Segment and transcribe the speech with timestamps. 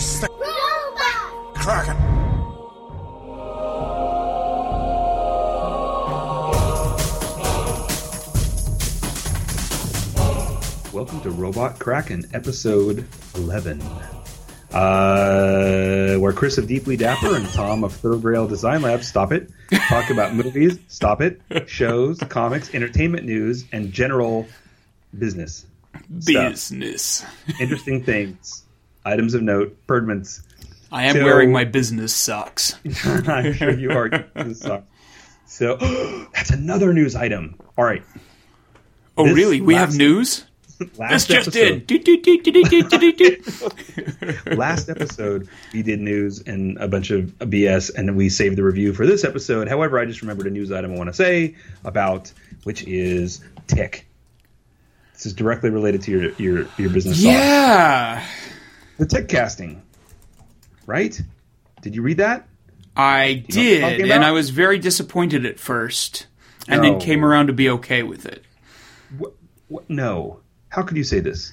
[0.00, 1.54] Release the Robot!
[1.56, 1.96] Kraken.
[10.90, 13.82] Welcome to Robot Kraken, episode 11.
[14.72, 19.50] Uh, where Chris of Deeply Dapper and Tom of Third Rail Design Lab stop it,
[19.90, 24.46] talk about movies, stop it, shows, comics, entertainment news, and general
[25.18, 25.66] business.
[26.20, 26.52] stuff.
[26.52, 27.22] Business.
[27.60, 28.64] Interesting things,
[29.04, 30.42] items of note, perdments.
[30.92, 32.74] I am So- wearing my business socks.
[33.04, 34.24] I'm sure you are.
[35.46, 35.76] So,
[36.34, 37.56] that's another news item.
[37.78, 38.02] All right.
[39.16, 39.60] Oh, This really?
[39.60, 40.44] We have news?
[40.96, 42.00] Last This just episode, in.
[42.00, 43.36] Do.
[44.56, 48.94] last episode we did news and a bunch of BS, and we saved the review
[48.94, 49.68] for this episode.
[49.68, 51.54] However, I just remembered a news item I want to say
[51.84, 52.32] about,
[52.64, 54.06] which is Tick.
[55.12, 57.18] This is directly related to your your your business.
[57.20, 58.24] Yeah.
[59.00, 59.82] The Tick casting,
[60.86, 61.18] right?
[61.82, 62.46] Did you read that?
[62.96, 64.24] I did, and?
[64.24, 66.26] I was very disappointed at first,
[66.68, 66.90] and No.
[66.90, 68.44] then came around to be okay with it.
[69.16, 69.32] What,
[69.68, 70.40] what, no.
[70.68, 71.52] How could you say this?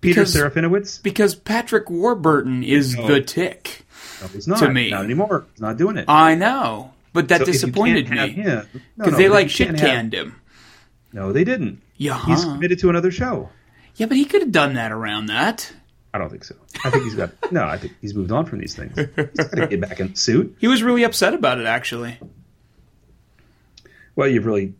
[0.00, 1.02] Peter Because- Serafinowicz?
[1.02, 3.06] Because Patrick Warburton is No.
[3.08, 3.84] the tick.
[4.22, 4.60] No, he's not.
[4.60, 4.90] to me.
[4.90, 5.46] Not anymore.
[5.52, 6.04] He's not doing it.
[6.08, 8.28] I know, but that So disappointed me.
[8.34, 10.36] Because no, they like shit have- canned him.
[11.12, 11.82] No, they didn't.
[11.96, 12.24] Yeah.
[12.26, 13.48] He's committed to another show.
[13.96, 15.72] Yeah, but he could have done that around that.
[16.12, 16.56] I don't think so.
[16.84, 17.64] I think he's got no.
[17.64, 18.96] I think he's moved on from these things.
[18.96, 19.06] He's
[19.48, 20.56] got to get back in the suit.
[20.58, 22.18] He was really upset about it, actually.
[24.16, 24.74] Well, you've really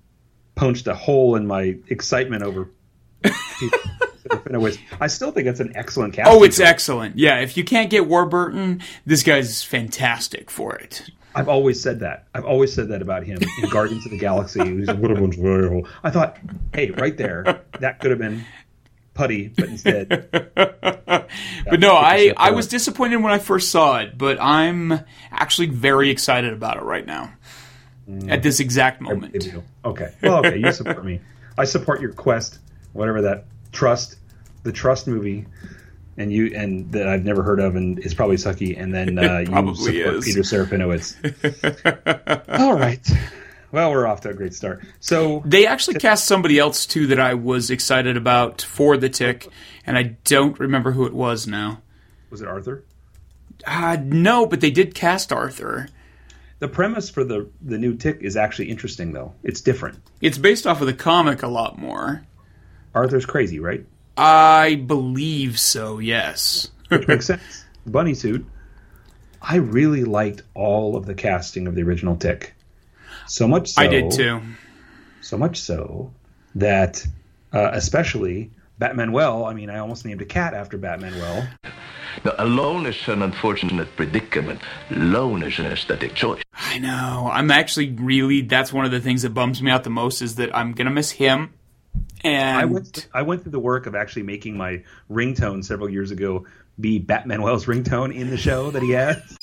[0.57, 2.69] punched a hole in my excitement over.
[5.01, 6.35] I still think it's an excellent casting.
[6.35, 6.67] Oh, it's choice.
[6.67, 7.17] excellent.
[7.17, 11.11] Yeah, if you can't get Warburton, this guy's fantastic for it.
[11.35, 12.27] I've always said that.
[12.35, 14.59] I've always said that about him in Guardians of the Galaxy.
[14.79, 16.39] He's "What a bunch of a-hole." I thought,
[16.75, 18.45] hey, right there, that could have been
[19.15, 20.29] Putty, but instead,
[21.69, 25.01] But no, I, I was disappointed when I first saw it, but I'm
[25.31, 27.33] actually very excited about it right now.
[28.29, 29.37] At this exact moment.
[29.85, 30.13] Okay.
[30.21, 30.57] Well, okay.
[30.57, 31.21] You support me.
[31.57, 32.59] I support your quest,
[32.93, 34.17] whatever that trust,
[34.65, 35.47] the trust movie,
[36.17, 38.81] and you and that I've never heard of and is probably sucky.
[38.81, 40.25] And then uh, you support is.
[40.25, 42.49] Peter Serafinowicz.
[42.59, 43.09] All right.
[43.73, 44.83] Well, we're off to a great start.
[44.99, 49.49] So They actually cast somebody else too that I was excited about for the tick,
[49.87, 51.81] and I don't remember who it was now.
[52.31, 52.85] was it Arthur?
[53.67, 55.89] Uh, no, but they did cast Arthur.
[56.61, 59.35] The premise for the the new Tick is actually interesting, though.
[59.43, 59.99] It's different.
[60.21, 62.23] It's based off of the comic a lot more.
[62.95, 63.87] Arthur's crazy, right?
[64.17, 66.69] I believe so, yes.
[66.89, 67.65] Which makes sense.
[67.87, 68.45] Bunny suit.
[69.41, 72.55] I really liked all of the casting of the original Tick.
[73.31, 74.41] So much so I did too.
[75.21, 76.13] So much so
[76.57, 77.07] that,
[77.53, 79.49] uh, especially Batmanuel.
[79.49, 81.49] I mean, I almost named a cat after Batmanuel.
[82.25, 84.61] Now, alone is an unfortunate predicament.
[84.91, 86.43] Lone is an aesthetic choice.
[86.55, 87.31] I know.
[87.33, 88.41] I'm actually really.
[88.41, 90.91] That's one of the things that bums me out the most is that I'm gonna
[90.91, 91.55] miss him.
[92.25, 93.09] And I went.
[93.15, 96.47] I went through the work of actually making my ringtone several years ago
[96.81, 99.39] be Batmanuel's ringtone in the show that he has.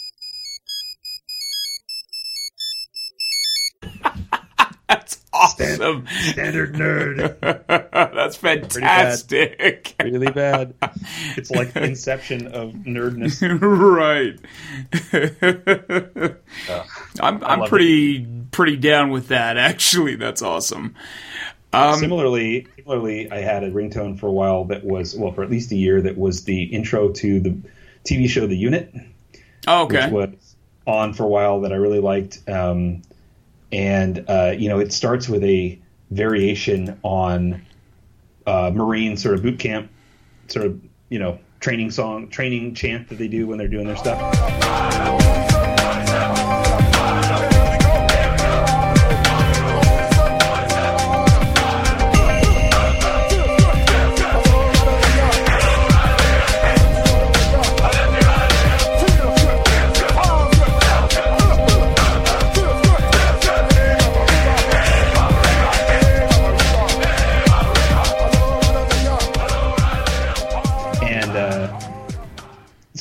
[5.59, 6.05] Awesome.
[6.31, 7.39] Standard nerd.
[7.67, 9.95] that's fantastic.
[10.01, 10.73] really bad.
[11.35, 13.41] It's like the inception of nerdness.
[16.21, 16.37] right.
[17.19, 19.57] I'm I'm love pretty pretty down with that.
[19.57, 20.95] Actually, that's awesome.
[21.73, 25.49] Um, similarly, similarly, I had a ringtone for a while that was well for at
[25.51, 27.57] least a year that was the intro to the
[28.05, 28.93] TV show The Unit,
[29.67, 30.09] Oh, okay.
[30.09, 32.39] which was on for a while that I really liked.
[32.47, 33.01] Um,
[33.71, 35.79] and uh, you know, it starts with a
[36.11, 37.61] variation on
[38.45, 39.91] uh, Marine sort of boot camp,
[40.47, 43.97] sort of you know training song, training chant that they do when they're doing their
[43.97, 45.56] stuff.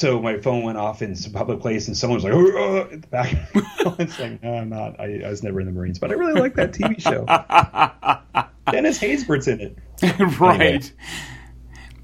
[0.07, 2.79] So my phone went off in some public place, and someone was like, "Oh, oh,"
[2.93, 3.35] at the back.
[3.99, 5.01] it's like, no, I'm not.
[5.01, 7.25] I, I was never in the Marines, but I really like that TV show.
[8.73, 9.79] Dennis Haysbert's in it.
[10.41, 10.61] right.
[10.61, 10.81] Anyway.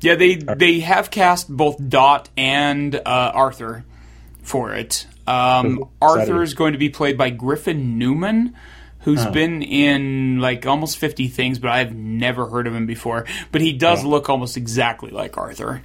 [0.00, 3.84] Yeah, they they have cast both Dot and uh, Arthur
[4.42, 5.06] for it.
[5.28, 8.56] Um, Arthur is going to be played by Griffin Newman,
[9.02, 13.26] who's been in like almost fifty things, but I've never heard of him before.
[13.52, 15.84] But he does look almost exactly like Arthur.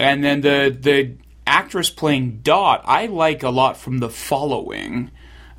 [0.00, 1.16] And then the the
[1.46, 5.10] actress playing Dot, I like a lot from The Following.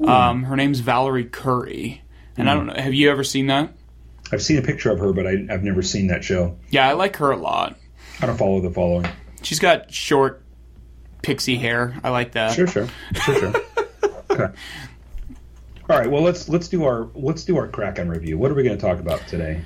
[0.04, 2.02] Um, her name's Valorie Curry,
[2.36, 2.74] and I don't know.
[2.74, 3.72] Have you ever seen that?
[4.32, 6.58] I've seen a picture of her, but I, I've never seen that show.
[6.72, 7.78] Yeah, I like her a lot.
[8.20, 9.06] I don't follow the following.
[9.44, 10.42] She's got short
[11.22, 12.00] pixie hair.
[12.04, 12.56] I like that.
[12.56, 13.56] Sure, sure, sure, sure.
[14.32, 14.58] okay.
[15.88, 16.10] All right.
[16.10, 18.40] Well, let's let's do our let's do our Kraken review.
[18.40, 19.62] What are we going to talk about today?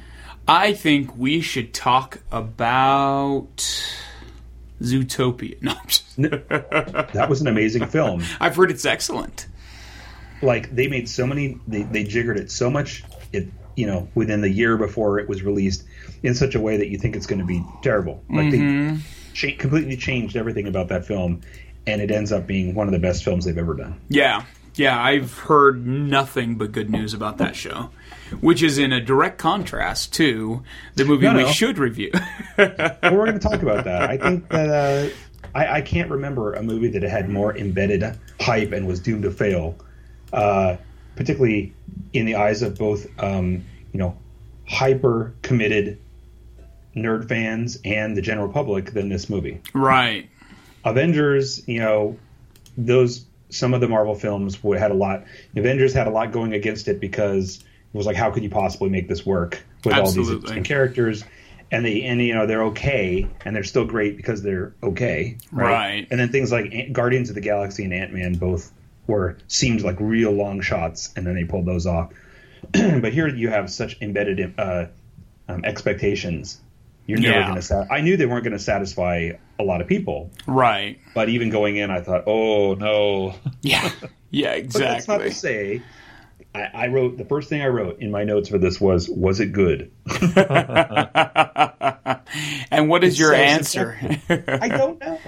[0.50, 3.64] I think we should talk about
[4.82, 5.62] Zootopia.
[5.62, 8.24] No, I'm just- That was an amazing film.
[8.40, 9.48] I've heard it's excellent.
[10.42, 13.04] Like they made so many, they, they jiggered it so much.
[13.32, 15.84] It you know within the year before it was released
[16.24, 18.24] in such a way that you think it's going to be terrible.
[18.30, 18.98] Like they mm-hmm.
[19.34, 21.42] cha- completely changed everything about that film,
[21.86, 24.00] and it ends up being one of the best films they've ever done.
[24.10, 24.46] Yeah,
[24.76, 27.90] yeah, I've heard nothing but good news about that show,
[28.42, 30.64] which is in a direct contrast to
[30.96, 32.12] the movie No, we should review.
[32.58, 34.10] Well, we're going to talk about that.
[34.10, 35.14] I think that uh,
[35.54, 38.04] I, I can't remember a movie that had more embedded
[38.40, 39.78] hype and was doomed to fail,
[40.34, 40.76] uh,
[41.16, 41.74] particularly
[42.12, 43.64] in the eyes of both, um,
[43.94, 44.18] you know,
[44.68, 46.00] hyper committed
[46.96, 49.62] nerd fans and the general public than this movie.
[49.74, 50.30] right.
[50.84, 52.18] Avengers, you know,
[52.78, 55.26] those some of the Marvel films had a lot.
[55.56, 58.90] Avengers had a lot going against it because it was like, how could you possibly
[58.90, 60.36] make this work with all these Absolutely.
[60.36, 61.24] interesting characters?
[61.72, 65.72] And they and you know they're okay, and they're still great because they're okay, right?
[65.72, 66.08] Right.
[66.12, 68.72] And then things like Ant- Guardians of the Galaxy and Ant Man both
[69.08, 72.12] were seemed like real long shots, and then they pulled those off.
[72.72, 74.86] but here you have such embedded uh,
[75.50, 76.60] um, expectations.
[77.08, 77.44] You're never Yeah.
[77.46, 77.62] going to.
[77.64, 81.00] Sat- I knew they weren't going to satisfy a lot of people, Right.
[81.14, 83.36] but even going in, I thought, oh no.
[83.62, 83.90] Yeah.
[84.32, 84.82] Yeah, exactly.
[84.86, 85.82] But that's not to say.
[86.54, 89.40] I, I wrote the first thing I wrote in my notes for this was, "Was
[89.42, 89.92] it good?"
[92.72, 93.98] and what is It's your so answer?
[94.30, 95.20] I don't know.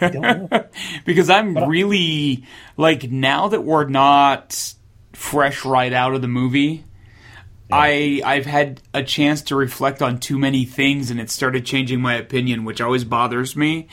[0.00, 0.64] I don't know.
[1.04, 2.44] because I'm really
[2.76, 4.74] like now that we're not
[5.12, 6.84] fresh right out of the movie.
[7.72, 12.00] I I've had a chance to reflect on too many things and it started changing
[12.00, 13.88] my opinion, which always bothers me.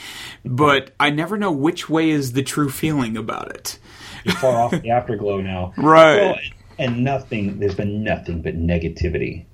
[0.46, 3.80] But I never know which way is the true feeling about it.
[4.26, 6.22] You're far off the afterglow now, Right.
[6.22, 6.36] Well,
[6.78, 7.60] and nothing.
[7.60, 9.46] There's been nothing but negativity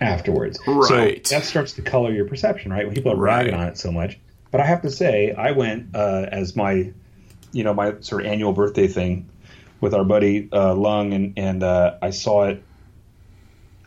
[0.00, 0.58] afterwards.
[0.66, 1.26] Right.
[1.26, 2.86] So that starts to color your perception, right?
[2.86, 3.62] When people are ragging Right.
[3.62, 4.18] on it so much.
[4.50, 6.92] But I have to say, I went uh, as my,
[7.52, 9.28] you know, my sort of annual birthday thing
[9.80, 12.62] with our buddy uh, Lung, and and uh, I saw it.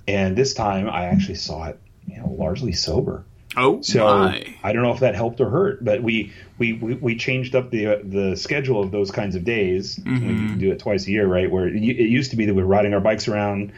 [0.07, 3.23] And this time, I actually saw it, you know, largely sober.
[3.57, 4.55] Oh So my.
[4.63, 7.69] I don't know if that helped or hurt, but we we, we, we changed up
[7.69, 9.97] the uh, the schedule of those kinds of days.
[9.97, 10.53] Mm-hmm.
[10.53, 11.51] We do it twice a year, right?
[11.51, 13.73] Where it, it used to be that we were riding our bikes around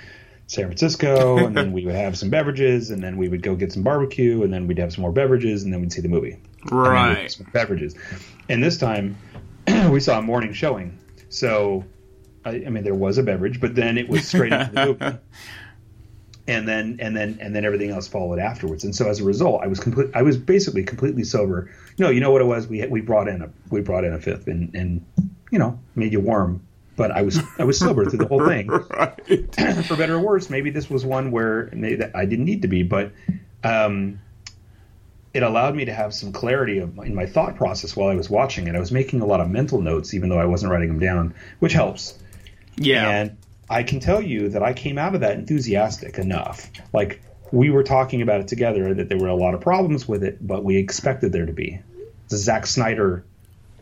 [0.45, 3.71] San Francisco, and then we would have some beverages, and then we would go get
[3.73, 6.33] some barbecue, and then we'd have some more beverages, and then we'd see the movie.
[6.33, 6.39] And
[6.71, 7.31] then we'd have Right.
[7.31, 7.95] some beverages,
[8.49, 9.17] and this time
[9.89, 10.99] we saw a morning showing.
[11.29, 11.83] So
[12.45, 15.17] I, I mean, there was a beverage, but then it was straight into the movie
[16.47, 18.83] and then and then and then everything else followed afterwards.
[18.83, 20.09] And so as a result, I was complete.
[20.13, 21.71] I was basically completely sober.
[21.97, 22.67] No, you know what it was?
[22.67, 25.05] We we brought in a we brought in a fifth, and and
[25.51, 26.61] you know made you warm.
[26.95, 28.69] But I was I was sober through the whole thing.
[28.89, 29.85] Right.
[29.85, 31.69] For better or worse, maybe this was one where
[32.13, 33.11] I didn't need to be, but
[33.63, 34.19] um,
[35.33, 38.29] it allowed me to have some clarity of, in my thought process while I was
[38.29, 38.75] watching it.
[38.75, 41.33] I was making a lot of mental notes, even though I wasn't writing them down,
[41.59, 42.17] which helps.
[42.75, 43.09] Yeah.
[43.09, 43.37] And
[43.69, 46.69] I can tell you that I came out of that enthusiastic enough.
[46.93, 50.23] Like we were talking about it together that there were a lot of problems with
[50.23, 51.79] it, but we expected there to be.
[52.25, 53.23] It's a Zack Snyder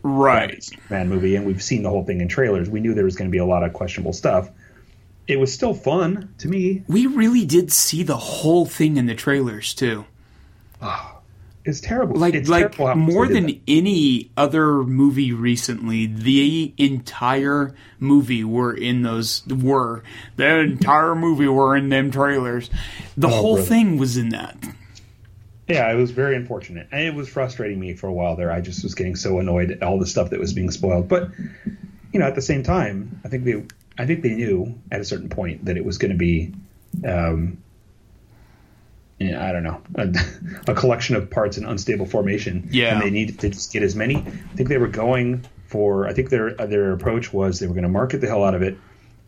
[0.03, 0.67] right.
[0.89, 2.69] man movie, and we've seen the whole thing in trailers.
[2.69, 4.49] We knew there was going to be a lot of questionable stuff.
[5.27, 6.83] It was still fun to me.
[6.87, 10.05] We really did see the whole thing in the trailers too.
[10.81, 11.20] Ah.
[11.63, 12.15] It's terrible.
[12.19, 13.59] like it's like terrible more than that.
[13.67, 20.03] any other movie recently the entire movie were in those were
[20.37, 22.69] the entire movie were in them trailers
[23.15, 23.67] the whole brother.
[23.69, 24.57] thing was in that
[25.67, 28.51] Yeah, it was very unfortunate, and it was frustrating me for a while there.
[28.51, 31.07] I just was getting so annoyed at all the stuff that was being spoiled.
[31.07, 31.29] But
[32.11, 33.63] you know, at the same time, I think they,
[33.97, 36.53] I think they knew at a certain point that it was going to be,
[37.07, 37.57] um,
[39.21, 40.13] yeah, I don't know, a,
[40.71, 42.67] a collection of parts in unstable formation.
[42.71, 42.93] Yeah.
[42.93, 44.17] and they needed to just get as many.
[44.17, 46.07] I think they were going for.
[46.07, 48.55] I think their uh, their approach was they were going to market the hell out
[48.55, 48.77] of it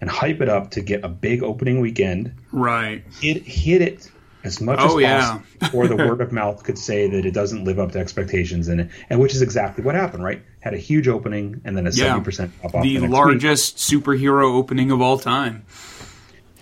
[0.01, 4.11] and hype it up to get a big opening weekend right hit hit it
[4.43, 5.19] as much Oh, as yeah.
[5.21, 8.67] possible before the word of mouth could say that it doesn't live up to expectations
[8.67, 11.91] and and which is exactly what happened right had a huge opening and then a
[11.91, 15.63] yeah 70% drop off the the largest superhero opening of all time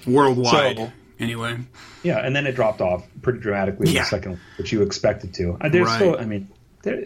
[0.06, 0.92] worldwide So-
[1.22, 1.58] anyway
[2.04, 5.58] yeah and then it dropped off pretty dramatically in the second which you expected to
[5.72, 5.96] there's Right.
[5.96, 6.48] still i mean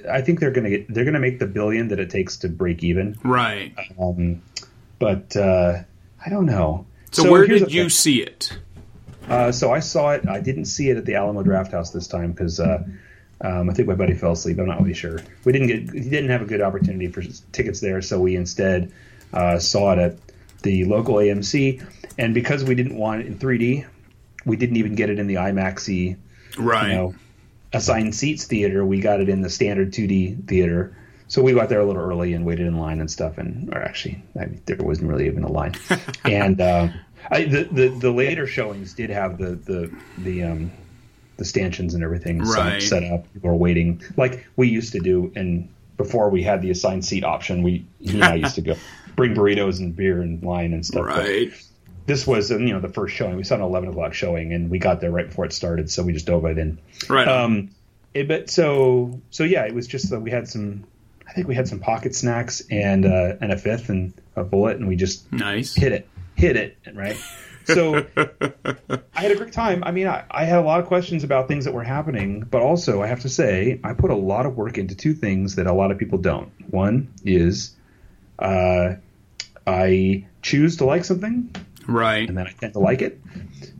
[0.09, 2.81] I think they're gonna get they're gonna make the billion that it takes to break
[2.81, 3.17] even.
[3.25, 3.75] Right.
[3.99, 4.41] Um,
[4.99, 5.79] but uh,
[6.25, 6.85] I don't know.
[7.11, 7.89] So, where did you thing.
[7.89, 8.57] see it?
[9.27, 10.27] Uh, so I saw it.
[10.29, 12.83] I didn't see it at the Alamo Drafthouse this time because uh,
[13.41, 14.59] um, I think my buddy fell asleep.
[14.59, 15.19] I'm not really sure.
[15.43, 15.93] We didn't get.
[15.93, 18.93] He didn't have a good opportunity for tickets there, so we instead
[19.33, 20.17] uh, saw it at
[20.63, 21.85] the local AMC.
[22.17, 23.85] And because we didn't want it in 3D,
[24.45, 26.17] we didn't even get it in the IMAXy,
[26.57, 26.89] Right.
[26.89, 27.15] you know,
[27.73, 28.85] assigned seats theater.
[28.85, 30.95] We got it in the standard 2D theater.
[31.27, 33.37] So we got there a little early and waited in line and stuff.
[33.37, 35.73] And or actually, I mean, there wasn't really even a line.
[36.23, 36.89] and uh,
[37.31, 40.71] I, the, the the later showings did have the the the um
[41.37, 42.81] the stanchions and everything set- Right.
[42.81, 43.25] set up.
[43.33, 45.33] People were waiting like we used to do.
[45.35, 48.75] And before we had the assigned seat option, we he and I used to go
[49.15, 51.05] bring burritos and beer and wine and stuff.
[51.07, 51.51] But Right.
[52.05, 53.35] This was you know the first showing.
[53.35, 56.03] We saw an eleven o'clock showing, and we got there right before it started, so
[56.03, 56.79] we just dove right in.
[57.09, 57.27] Right.
[57.27, 57.71] Um,
[58.13, 60.85] it, but so so yeah, it was just that we had some.
[61.27, 64.77] I think we had some pocket snacks and uh, and a fifth and a bullet,
[64.77, 65.73] and we just nice.
[65.73, 67.17] hit it, hit it, right.
[67.65, 69.83] So I had a great time.
[69.83, 72.61] I mean, I, I had a lot of questions about things that were happening, but
[72.61, 75.67] also I have to say I put a lot of work into two things that
[75.67, 76.51] a lot of people don't.
[76.71, 77.75] One is
[78.39, 78.95] uh,
[79.65, 81.53] I choose to like something,
[81.87, 82.27] Right.
[82.27, 83.19] and then I tend to like it,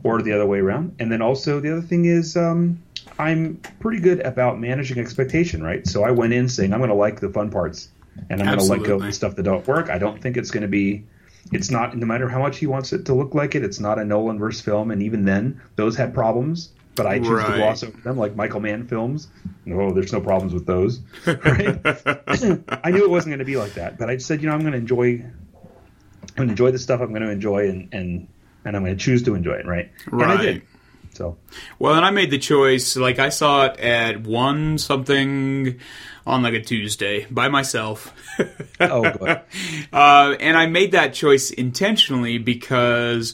[0.04, 0.96] or the other way around.
[0.98, 2.82] And then also the other thing is um,
[3.18, 5.86] I'm pretty good about managing expectation, right?
[5.86, 7.88] So I went in saying I'm going to like the fun parts,
[8.30, 9.90] and I'm going to let go of the stuff that don't work.
[9.90, 11.04] I don't think it's going to be.
[11.52, 13.62] It's not no matter how much he wants it to look like it.
[13.62, 16.70] It's not a Nolan verse film, and even then, those had problems.
[16.96, 17.50] But I choose Right.
[17.52, 19.28] to gloss over them, like Michael Mann films.
[19.66, 21.00] No, there's no problems with those.
[21.26, 21.78] Right?
[22.84, 24.60] I knew it wasn't going to be like that, but I said, you know, I'm
[24.60, 25.24] going to enjoy.
[26.36, 28.28] I'm going to enjoy the stuff I'm going to enjoy, and and
[28.64, 29.90] and I'm going to choose to enjoy it, right?
[30.06, 30.40] And I Right.
[30.40, 30.62] did.
[31.14, 31.38] So
[31.78, 32.94] Well, and I made the choice.
[32.96, 35.78] Like I saw it at one something
[36.26, 38.12] on like a Tuesday by myself.
[38.80, 39.40] oh, good.
[39.92, 43.32] Uh, and I made that choice intentionally because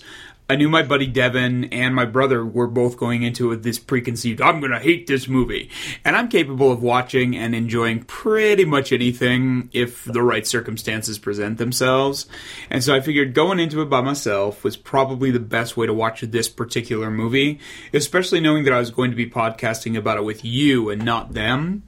[0.53, 3.79] I knew my buddy Devin and my brother were both going into it with this
[3.79, 5.71] preconceived, I'm going to hate this movie.
[6.05, 11.57] And I'm capable of watching and enjoying pretty much anything if the right circumstances present
[11.57, 12.27] themselves.
[12.69, 15.95] And so I figured going into it by myself was probably the best way to
[15.95, 17.59] watch this particular movie,
[17.95, 21.33] especially knowing that I was going to be podcasting about it with you and not
[21.33, 21.85] them.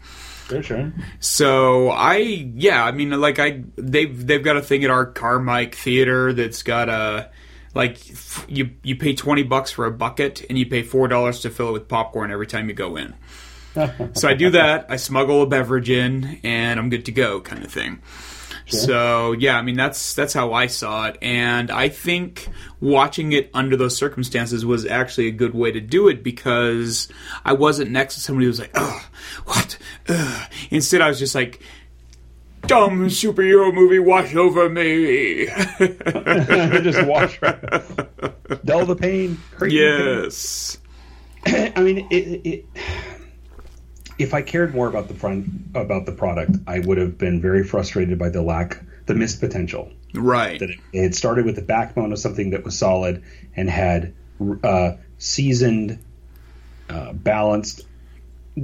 [0.48, 0.92] Sure, sure.
[1.20, 5.74] So I, yeah, I mean, like I, they've they've got a thing at our Carmike
[5.74, 7.30] Theater that's got a,
[7.74, 11.40] like f- you you pay twenty bucks for a bucket and you pay four dollars
[11.40, 13.14] to fill it with popcorn every time you go in.
[14.14, 14.86] so I do that.
[14.88, 18.00] I smuggle a beverage in, and I'm good to go, kind of thing.
[18.66, 22.48] So yeah, I mean that's that's how I saw it, and I think
[22.80, 27.08] watching it under those circumstances was actually a good way to do it because
[27.44, 29.06] I wasn't next to somebody who was like, "Oh,
[29.44, 29.76] what?"
[30.08, 30.50] Ugh.
[30.70, 31.60] Instead, I was just like,
[32.66, 35.46] "Dumb superhero movie, wash over me."
[36.82, 37.60] just watch right.
[38.64, 39.38] Dull the pain.
[39.66, 40.78] Yes.
[41.44, 41.72] pain.
[41.76, 42.66] I mean, it, it,
[44.18, 47.64] if I cared more about the front about the product, I would have been very
[47.64, 49.92] frustrated by the lack, the missed potential.
[50.14, 50.58] Right.
[50.60, 53.24] That it, it started with the backbone of something that was solid
[53.56, 54.14] and had
[54.62, 55.98] uh, seasoned,
[56.88, 57.82] uh, balanced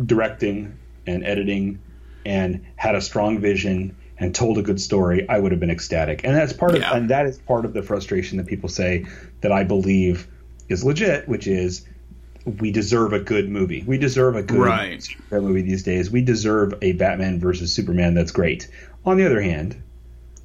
[0.07, 1.81] directing and editing,
[2.25, 5.29] and had a strong vision and told a good story.
[5.29, 6.95] I would have been ecstatic, and that's part of Yeah.
[6.97, 9.07] and that is part of the frustration that people say
[9.41, 10.27] that I believe
[10.69, 11.87] is legit, which is
[12.59, 13.83] we deserve a good movie.
[13.87, 15.07] We deserve a good Right.
[15.31, 16.11] movie these days.
[16.11, 18.69] We deserve a Batman versus Superman that's great.
[19.05, 19.77] On the other hand,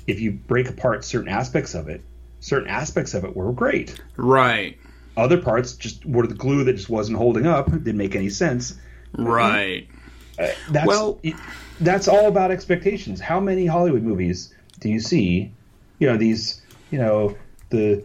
[0.07, 2.01] if you break apart certain aspects of it,
[2.41, 3.99] certain aspects of it were great.
[4.17, 4.77] Right.
[5.17, 7.71] Other parts just were the glue that just wasn't holding up.
[7.71, 8.75] Didn't make any sense.
[9.17, 9.87] Right.
[10.39, 11.35] Uh, that's Well- it-
[11.81, 13.19] that's all about expectations.
[13.19, 15.51] How many Hollywood movies do you see?
[15.99, 16.61] You know these.
[16.91, 17.35] You know
[17.69, 18.03] the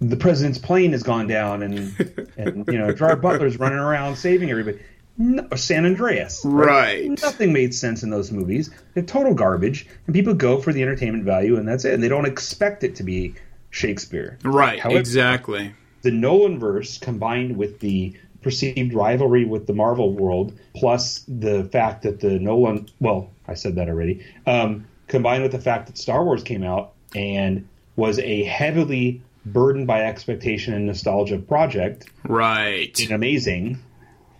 [0.00, 4.50] the president's plane has gone down, and and you know Gerard Butler's running around saving
[4.50, 4.78] everybody.
[5.16, 7.08] No, San Andreas, Right.
[7.22, 8.70] Nothing made sense in those movies.
[8.94, 11.94] They're total garbage, and people go for the entertainment value, and that's it.
[11.94, 13.34] And they don't expect it to be
[13.70, 14.38] Shakespeare.
[14.42, 14.80] Right.
[14.80, 15.72] However, exactly.
[16.02, 22.02] the Nolan verse combined with the perceived rivalry with the Marvel world, plus the fact
[22.02, 26.22] that the Nolan, well, I said that already, um, combined with the fact that Star
[26.24, 32.98] Wars came out and was a heavily burdened by expectation and nostalgia project, Right.
[33.00, 33.78] and amazing.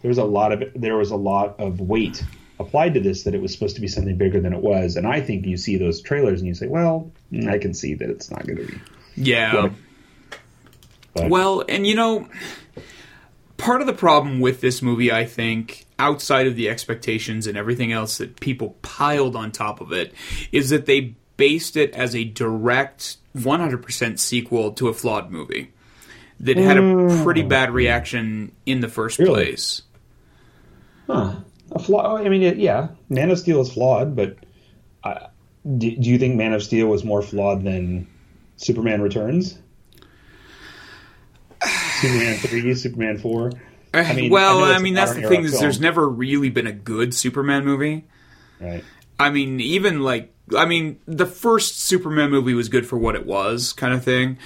[0.03, 2.23] There was a lot of there was a lot of weight
[2.61, 5.07] applied to this that it was supposed to be something bigger than it was, and
[5.07, 8.09] I think you see those trailers and you say, well, mm, I can see that
[8.11, 8.81] it's not going to be.
[9.17, 9.71] Yeah.
[11.15, 12.29] But- Well, and you know,
[13.57, 17.93] part of the problem with this movie, I think, outside of the expectations and everything
[17.93, 20.13] else that people piled on top of it,
[20.53, 25.73] is that they based it as a direct 100% sequel to a flawed movie
[26.41, 29.33] that had a pretty bad reaction in the first Really?
[29.33, 29.83] place.
[31.07, 31.37] Huh.
[31.73, 32.17] A flaw.
[32.19, 34.37] I mean, it, yeah, Man of Steel is flawed, but
[35.03, 35.27] uh,
[35.79, 38.07] do, do you think Man of Steel was more flawed than
[38.57, 39.59] Superman Returns?
[42.01, 43.53] Superman three, Superman four.
[43.93, 46.67] Eh, I mean, well, I I, mean, that's the thing is there's never really been
[46.67, 48.05] a good Superman movie.
[48.61, 48.85] Right.
[49.19, 53.25] I mean, even like, I mean, the first Superman movie was good for what it
[53.25, 54.39] was, kind of thing.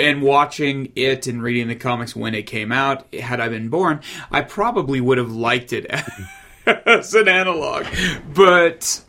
[0.00, 4.00] And watching it and reading the comics when it came out, had I been born,
[4.30, 5.86] I probably would have liked it
[6.66, 7.86] as an analog.
[8.32, 9.02] But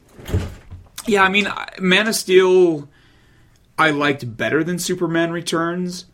[1.06, 1.48] yeah, I mean,
[1.80, 2.90] Man of Steel,
[3.78, 6.06] I liked better than Superman Returns,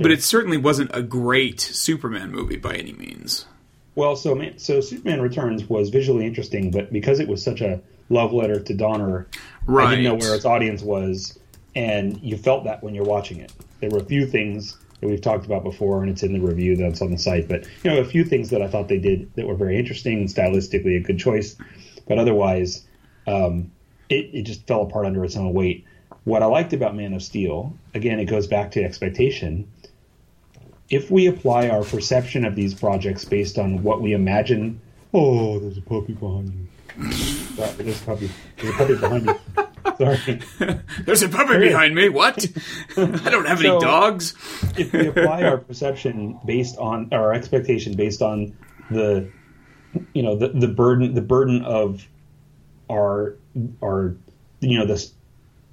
[0.00, 3.44] but it certainly wasn't a great Superman movie by any means.
[3.94, 7.80] Well, so man, so Superman Returns was visually interesting, but because it was such a
[8.08, 9.26] love letter to Donner,
[9.68, 11.38] I didn't know where its audience was,
[11.74, 13.52] and you felt that when you're watching it.
[13.80, 16.76] There were a few things that we've talked about before, and it's in the review
[16.76, 17.48] that's on the site.
[17.48, 20.20] But you know, a few things that I thought they did that were very interesting
[20.20, 21.56] and stylistically a good choice,
[22.08, 22.86] but otherwise,
[23.26, 23.70] um,
[24.08, 25.84] it, it just fell apart under its own weight.
[26.24, 29.70] What I liked about Man of Steel, again, it goes back to expectation
[30.90, 34.80] if we apply our perception of these projects based on what we imagine,
[35.14, 36.68] oh, there's a puppy behind
[36.98, 37.12] you.
[37.12, 38.30] Sorry, there's a puppy.
[38.56, 39.40] There's a puppy behind you.
[39.96, 40.40] Sorry.
[41.04, 42.08] There's a puppy behind me.
[42.08, 42.46] What?
[42.96, 44.34] I don't have any dogs.
[44.76, 48.56] If we apply our perception based on our expectation based on
[48.90, 49.30] the,
[50.14, 52.06] you know, the, the burden the burden of
[52.90, 53.36] our
[53.82, 54.16] our
[54.60, 55.12] you know this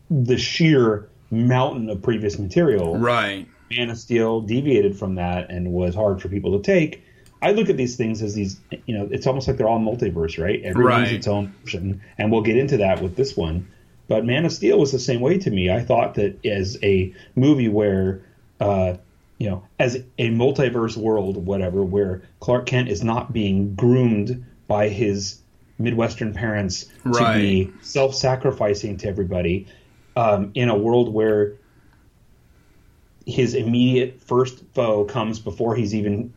[0.09, 3.47] the sheer mountain of previous material Right.
[3.71, 7.03] Man of Steel deviated from that and was hard for people to take.
[7.41, 10.41] I look at these things as these, you know, it's almost like they're all multiverse,
[10.41, 10.61] right?
[10.63, 11.13] Everyone's Right.
[11.13, 13.67] its own version, and we'll get into that with this one.
[14.07, 15.69] But Man of Steel was the same way to me.
[15.69, 18.23] I thought that as a movie where,
[18.59, 18.95] uh,
[19.37, 24.89] you know, as a multiverse world, whatever, where Clark Kent is not being groomed by
[24.89, 25.41] his
[25.77, 29.67] Midwestern parents to be self-sacrificing to everybody,
[30.15, 31.57] um, in a world where
[33.27, 36.33] his immediate first foe comes before he's even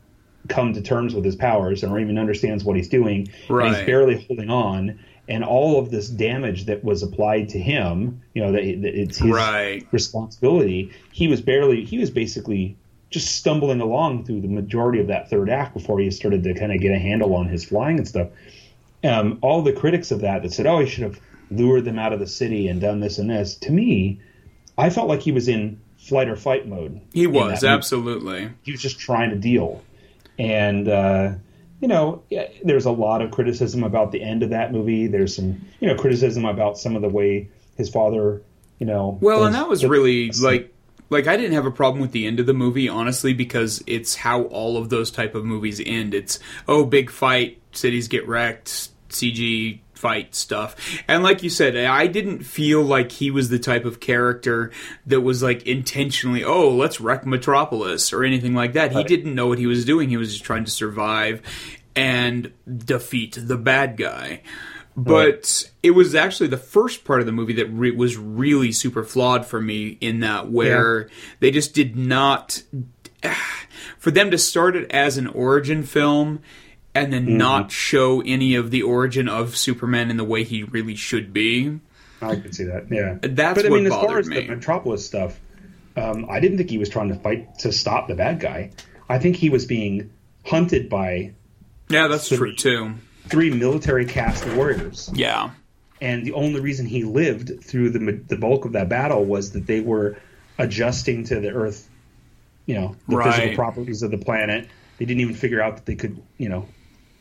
[0.48, 3.29] come to terms with his powers or even understands what he's doing.
[3.48, 3.68] And Right.
[3.68, 4.98] he's barely holding on.
[5.29, 9.18] And all of this damage that was applied to him, you know, that, that it's
[9.18, 9.87] his Right.
[9.92, 10.92] responsibility.
[11.12, 12.76] He was barely, he was basically
[13.11, 16.72] just stumbling along through the majority of that third act before he started to kind
[16.72, 18.29] of get a handle on his flying and stuff.
[19.05, 22.12] Um, all the critics of that that said, "Oh, he should have lured them out
[22.12, 24.20] of the city and done this and this." To me,
[24.76, 27.01] I felt like he was in flight or fight mode.
[27.14, 28.51] He was movie absolutely.
[28.62, 29.83] he was just trying to deal.
[30.38, 31.35] And uh,
[31.81, 32.25] you know,
[32.64, 35.07] there's a lot of criticism about the end of that movie.
[35.07, 38.42] There's some, you know, criticism about some of the way his father,
[38.81, 39.18] you know.
[39.20, 40.75] Well, and that was really like
[41.11, 44.16] like I didn't have a problem with the end of the movie honestly because it's
[44.16, 46.12] how all of those type of movies end.
[46.12, 50.74] It's oh big fight, cities get wrecked, CG fight stuff.
[51.06, 54.70] And like you said, I didn't feel like he was the type of character
[55.06, 58.92] that was like intentionally, oh, let's wreck Metropolis or anything like that.
[58.92, 60.08] He didn't know what he was doing.
[60.08, 61.42] He was just trying to survive
[61.94, 64.42] and defeat the bad guy.
[64.96, 69.04] But it was actually the first part of the movie that re- was really super
[69.04, 71.08] flawed for me in that where
[71.40, 72.62] they just did not
[73.98, 76.40] for them to start it as an origin film
[76.94, 80.94] and then not show any of the origin of Superman in the way he really
[80.96, 81.79] should be.
[82.22, 82.90] I could see that.
[82.90, 84.40] Yeah, That's but I what mean, as far as me.
[84.42, 85.38] the Metropolis stuff,
[85.96, 88.70] um, I didn't think he was trying to fight to stop the bad guy.
[89.09, 90.11] I think he was being
[90.44, 91.33] hunted by
[91.88, 92.94] Yeah, that's So- true too.
[93.29, 95.11] three military caste warriors.
[95.14, 95.50] Yeah.
[96.03, 99.66] and the only reason he lived through the the bulk of that battle was that
[99.66, 100.16] they were
[100.59, 101.88] adjusting to the Earth,
[102.66, 103.35] you know, the Right.
[103.35, 104.66] physical properties of the planet.
[104.98, 106.66] They didn't even figure out that they could, you know,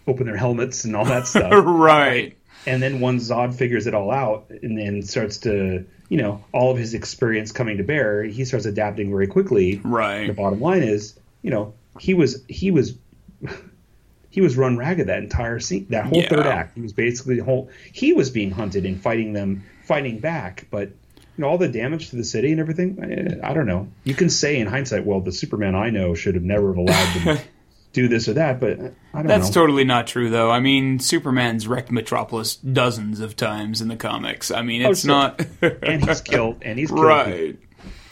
[0.07, 1.51] open their helmets and all that stuff.
[1.65, 2.35] right.
[2.65, 6.71] and then once Zod figures it all out and then starts to, you know, all
[6.71, 9.79] of his experience coming to bear, he starts adapting very quickly.
[9.83, 10.27] Right.
[10.27, 12.95] The bottom line is, you know, he was he was
[14.29, 16.29] he was run ragged that entire scene, that whole Yeah.
[16.29, 16.75] third act.
[16.75, 17.69] He was basically the whole.
[17.93, 20.67] He was being hunted and fighting them, fighting back.
[20.69, 22.99] But you know, all the damage to the city and everything.
[23.03, 23.87] eh, I don't know.
[24.03, 27.13] You can say in hindsight, well, the Superman I know should have never have allowed
[27.23, 27.37] them
[27.93, 28.59] do this or that.
[28.59, 28.79] But
[29.13, 29.61] I don't That's know.
[29.61, 30.51] totally not true, though.
[30.51, 34.51] I mean, Superman's wrecked Metropolis dozens of times in the comics.
[34.51, 35.09] I mean, oh, it's sure.
[35.09, 36.57] not and he's killed.
[36.61, 37.57] And he's killed right.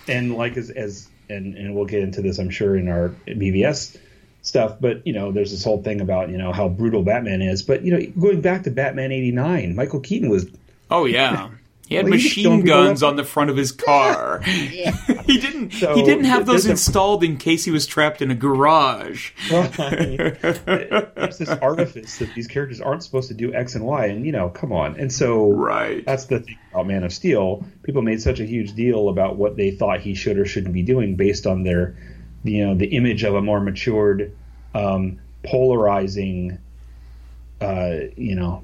[0.07, 3.97] and like as as and and we'll get into this I'm sure in our BVS
[4.41, 4.77] stuff.
[4.79, 7.63] But you know, there's this whole thing about you know how brutal Batman is.
[7.63, 10.47] But you know, going back to Batman '89, Michael Keaton was
[10.89, 11.49] Oh yeah.
[11.87, 14.41] He had Well, machine guns on the front of his car.
[14.43, 15.71] he didn't.
[15.71, 19.31] So, he didn't have those installed in case he was trapped in a garage.
[19.51, 24.25] Well, there's this artifice that these characters aren't supposed to do X and Y, and
[24.25, 24.99] you know, come on.
[24.99, 26.05] And so Right.
[26.05, 27.65] that's the thing about Man of Steel.
[27.83, 30.83] People made such a huge deal about what they thought he should or shouldn't be
[30.83, 31.95] doing based on their,
[32.43, 34.35] you know, the image of a more matured,
[34.75, 36.57] um, polarizing,
[37.61, 38.63] uh, you know,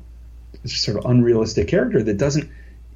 [0.66, 2.50] sort of unrealistic character that doesn't,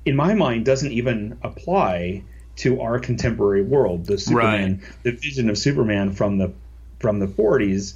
[0.08, 2.24] in my mind, doesn't even apply
[2.58, 4.06] to our contemporary world.
[4.06, 6.54] The Superman, the vision of Superman from the
[7.00, 7.94] from the 40s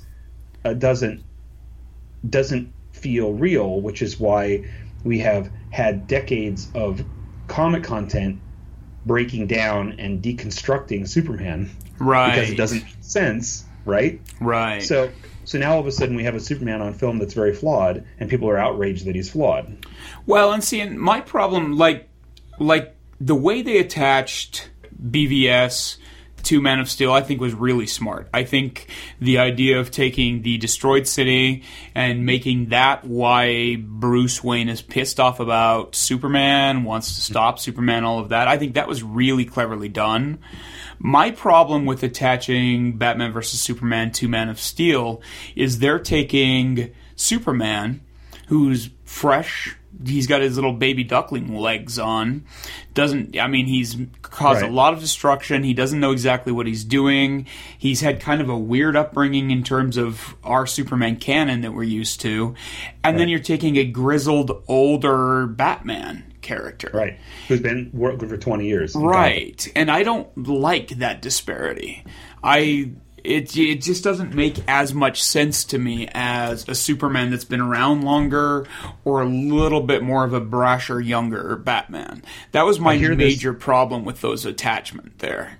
[0.65, 1.23] uh, doesn't
[2.29, 4.69] doesn't feel real, which is why
[5.03, 7.03] we have had decades of
[7.47, 8.39] comic content
[9.05, 12.35] breaking down and deconstructing Superman Right.
[12.35, 14.21] because it doesn't make sense, right?
[14.39, 14.83] Right.
[14.83, 15.09] So
[15.51, 18.05] so now all of a sudden we have a Superman on film that's very flawed,
[18.21, 19.85] and people are outraged that he's flawed.
[20.25, 22.07] Well, and seeing my problem, like,
[22.57, 24.69] like the way they attached
[25.05, 25.97] BVS
[26.43, 28.29] to Man of Steel, I think was really smart.
[28.33, 28.87] I think
[29.19, 31.63] the idea of taking the destroyed city
[31.95, 38.03] and making that why Bruce Wayne is pissed off about Superman, wants to stop Superman,
[38.03, 38.47] all of that.
[38.47, 40.39] I think that was really cleverly done.
[40.99, 45.21] My problem with attaching Batman versus Superman to Man of Steel
[45.55, 48.01] is they're taking Superman,
[48.47, 49.75] who's fresh.
[50.05, 52.45] He's got his little baby duckling legs on.
[52.93, 54.71] Doesn't I mean he's caused Right.
[54.71, 55.63] a lot of destruction.
[55.63, 57.45] He doesn't know exactly what he's doing.
[57.77, 61.83] He's had kind of a weird upbringing in terms of our Superman canon that we're
[61.83, 62.55] used to.
[63.03, 66.89] And then you're taking a grizzled older Batman character.
[66.93, 67.19] Right.
[67.47, 68.95] Who's been working for 20 years.
[68.95, 69.71] Right.
[69.75, 72.03] And I don't like that disparity.
[72.43, 72.91] I
[73.23, 77.61] it it just doesn't make as much sense to me as a Superman that's been
[77.61, 78.67] around longer
[79.05, 82.23] or a little bit more of a brasher younger Batman.
[82.51, 85.57] That was my hear this- major problem with those attachment there.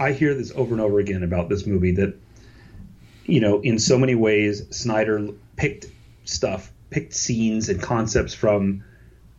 [0.00, 2.14] I hear this over and over again about this movie that,
[3.24, 5.86] you know, in so many ways, Snyder picked
[6.24, 8.84] stuff, picked scenes and concepts from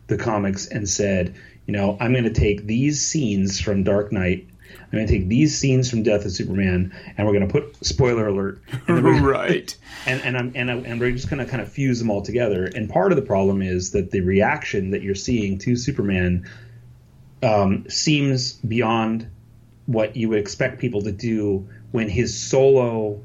[0.08, 1.34] the comics and said,
[1.66, 4.48] you know, I'm going to take these scenes from Dark Knight.
[4.92, 7.84] I'm going to take these scenes from Death of Superman, and we're going to put
[7.84, 9.76] spoiler alert, and then we're gonna- right.
[10.06, 12.22] and and I'm, and, I, and we're just going to kind of fuse them all
[12.22, 12.64] together.
[12.66, 16.48] And part of the problem is that the reaction that you're seeing to Superman
[17.42, 19.30] um, seems beyond
[19.86, 23.20] what you would expect people to do when his solo.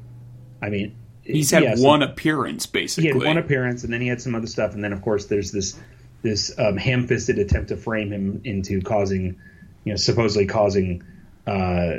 [0.62, 3.10] I mean, He's had one appearance basically.
[3.10, 5.26] He had one appearance, and then he had some other stuff, and then of course
[5.26, 5.78] there's this
[6.22, 9.36] this um, ham-fisted attempt to frame him into causing,
[9.84, 11.04] you know, supposedly causing,
[11.46, 11.96] uh,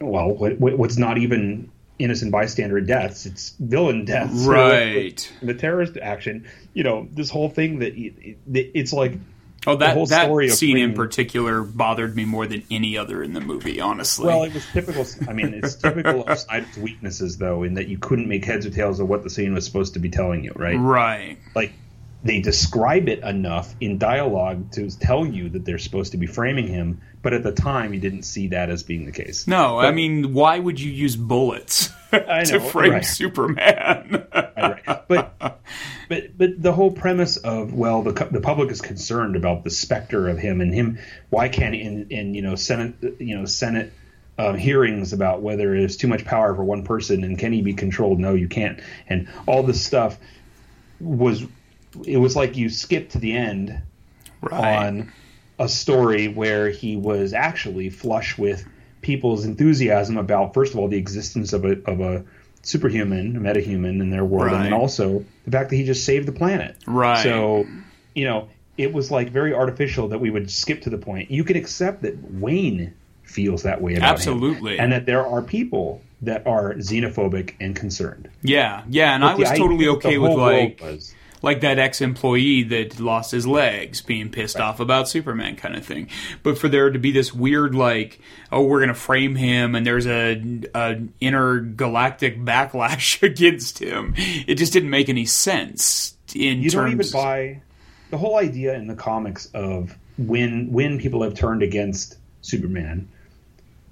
[0.00, 5.32] well, what, what- what's not even innocent bystander deaths; it's villain deaths, Right.
[5.42, 6.46] the terrorist action.
[6.72, 9.14] You know, this whole thing that it, it, it's like
[9.66, 12.98] Oh, the that whole that story of scene in particular bothered me more than any
[12.98, 14.26] other in the movie, honestly.
[14.26, 15.06] Well, it was typical.
[15.26, 18.70] I mean, it's typical of Snyder's weaknesses, though, in that you couldn't make heads or
[18.70, 20.76] tails of what the scene was supposed to be telling you, right?
[20.76, 21.38] right.
[21.54, 21.72] Like
[22.24, 26.66] they describe it enough in dialogue to tell you that they're supposed to be framing
[26.66, 29.46] him, but at the time you didn't see that as being the case.
[29.46, 33.04] No, I mean, why would you use bullets I to frame right.
[33.04, 34.26] Superman?
[34.56, 35.06] Right.
[35.08, 35.60] But
[36.08, 40.28] but but the whole premise of well, the the public is concerned about the specter
[40.28, 40.98] of him and him.
[41.28, 43.92] Why can't in in you know Senate you know Senate
[44.38, 47.74] um, hearings about whether there's too much power for one person and can he be
[47.74, 48.18] controlled?
[48.20, 48.80] No, you can't.
[49.06, 50.16] And all this stuff
[51.00, 51.44] was
[52.06, 53.80] it was like you skipped to the end
[54.40, 54.86] right.
[54.86, 55.12] on
[55.58, 58.66] a story where he was actually flush with
[59.02, 62.24] people's enthusiasm about first of all the existence of a of a
[62.62, 64.62] superhuman, a metahuman in their world, and Right.
[64.64, 66.76] then also the fact that he just saved the planet.
[66.86, 67.22] Right.
[67.22, 67.66] So,
[68.14, 71.30] you know, it was like very artificial that we would skip to the point.
[71.30, 74.78] You can accept that Wayne feels that way about him, Absolutely.
[74.78, 78.30] and that there are people that are xenophobic and concerned.
[78.42, 81.78] Yeah, yeah, and I was totally idea that the okay with like was- like that
[81.78, 86.08] ex-employee that lost his legs being pissed off about Superman kind of thing.
[86.42, 90.06] But for there to be this weird like, oh, we're gonna frame him, and there's
[90.06, 90.42] a,
[90.74, 97.06] a intergalactic backlash against him, it just didn't make any sense in you don't even
[97.12, 97.60] buy
[98.10, 103.08] the whole idea in the comics of when when people have turned against Superman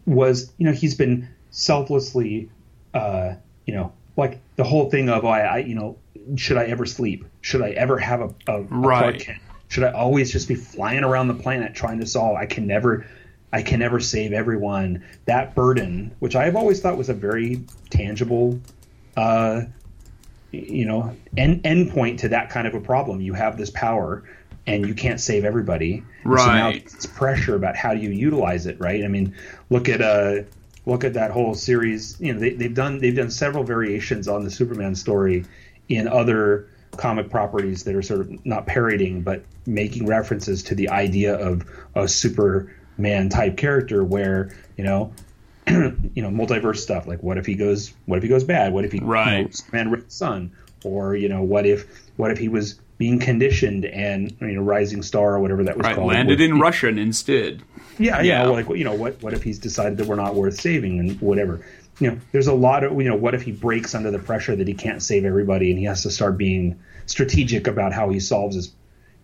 [0.06, 2.50] was you know he's been selflessly
[2.94, 3.34] uh,
[3.66, 5.96] you know like the whole thing of I, I you know
[6.36, 8.98] should I ever sleep should I ever have a, a, a Right.
[9.00, 12.46] Clark Kent should I always just be flying around the planet trying to solve I
[12.46, 13.06] can never
[13.52, 17.64] I can never save everyone that burden which I have always thought was a very
[17.90, 18.60] tangible
[19.16, 19.62] uh,
[20.52, 23.20] you know end endpoint to that kind of a problem.
[23.20, 24.24] You have this power,
[24.66, 26.04] and you can't save everybody.
[26.24, 26.76] And So now Right.
[26.84, 29.04] it's pressure about how do you utilize it, right?
[29.04, 29.34] I mean,
[29.70, 30.42] look at uh,
[30.86, 32.20] look at that whole series.
[32.20, 35.46] You know, they, they've done they've done several variations on the Superman story
[35.96, 40.88] in other comic properties that are sort of not parodying but making references to the
[40.90, 45.12] idea of a Superman type character, where you know.
[45.68, 48.72] you know, multiverse stuff like what if he goes, what if he goes bad?
[48.72, 49.54] What if he, you know, Right.
[49.54, 50.50] Superman Red Son,
[50.82, 55.04] or you know, what if what if he was being conditioned and you know, Rising
[55.04, 57.62] Star or whatever that was Right, called landed in he- Russian instead.
[57.96, 58.42] Yeah, yeah.
[58.42, 58.48] Yeah.
[58.48, 61.64] Like you know, what what if he's decided that we're not worth saving and whatever.
[62.02, 64.56] You know, there's a lot of you know, what if he breaks under the pressure
[64.56, 68.20] that he can't save everybody and he has to start being strategic about how he
[68.20, 68.72] solves his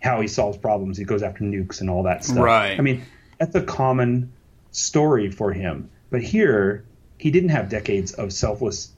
[0.01, 0.97] how he solves problems.
[0.97, 2.37] He goes after nukes and all that stuff.
[2.37, 2.79] Right.
[2.79, 3.03] I mean,
[3.37, 4.31] that's a common
[4.71, 5.89] story for him.
[6.09, 6.85] But here,
[7.17, 8.91] he didn't have decades of selfless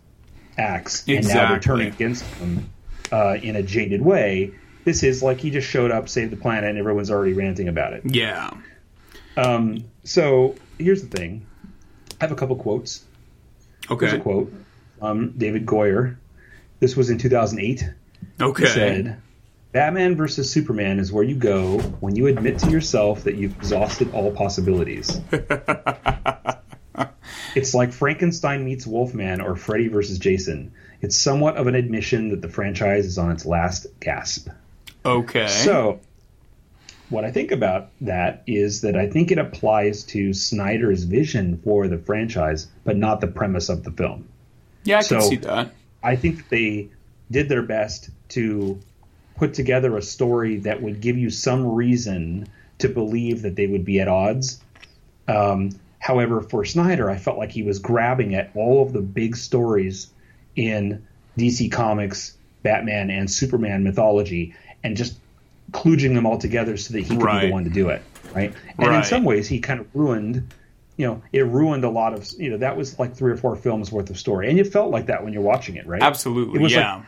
[0.58, 2.70] acts, and now they're turning against him
[3.12, 4.54] uh, in a jaded way.
[4.84, 7.94] This is like he just showed up, saved the planet, and everyone's already ranting about
[7.94, 8.04] it.
[8.06, 8.52] Yeah.
[9.38, 11.46] Um, so here's the thing.
[12.20, 13.04] I have a couple quotes.
[13.90, 14.54] Here's a quote.
[15.02, 16.18] Um, David Goyer.
[16.80, 17.80] This was in 2008.
[17.82, 18.66] He Okay.
[18.66, 19.18] said,
[19.72, 24.12] Batman versus Superman is where you go when you admit to yourself that you've exhausted
[24.14, 25.20] all possibilities.
[27.56, 30.74] it's like Frankenstein meets Wolfman or Freddy versus Jason.
[31.02, 34.50] It's somewhat of an admission that the franchise is on its last gasp.
[35.06, 35.48] Okay.
[35.48, 36.00] So,
[37.12, 41.88] what I think about that is that I think it applies to Snyder's vision for
[41.88, 44.28] the franchise, but not the premise of the film.
[44.84, 45.74] yeah, I can so- see that.
[46.04, 46.90] I think that they
[47.30, 48.80] did their best to
[49.36, 52.48] put together a story that would give you some reason
[52.80, 54.60] to believe that they would be at odds.
[55.28, 59.36] Um, however, for Snyder, I felt like he was grabbing at all of the big
[59.36, 60.10] stories
[60.56, 61.06] in
[61.38, 65.16] DC Comics, Batman, and Superman mythology and just
[65.72, 68.02] kludging them all together so that he could be the one to do it.
[68.34, 68.54] Right.
[68.78, 70.54] And in some ways, he kind of ruined
[70.98, 73.56] you know, it ruined a lot of, you know, that was like three or four
[73.56, 74.50] films worth of story.
[74.50, 76.02] And it felt like that when you're watching it, right?
[76.02, 76.60] Absolutely.
[76.60, 77.04] It was like- yeah.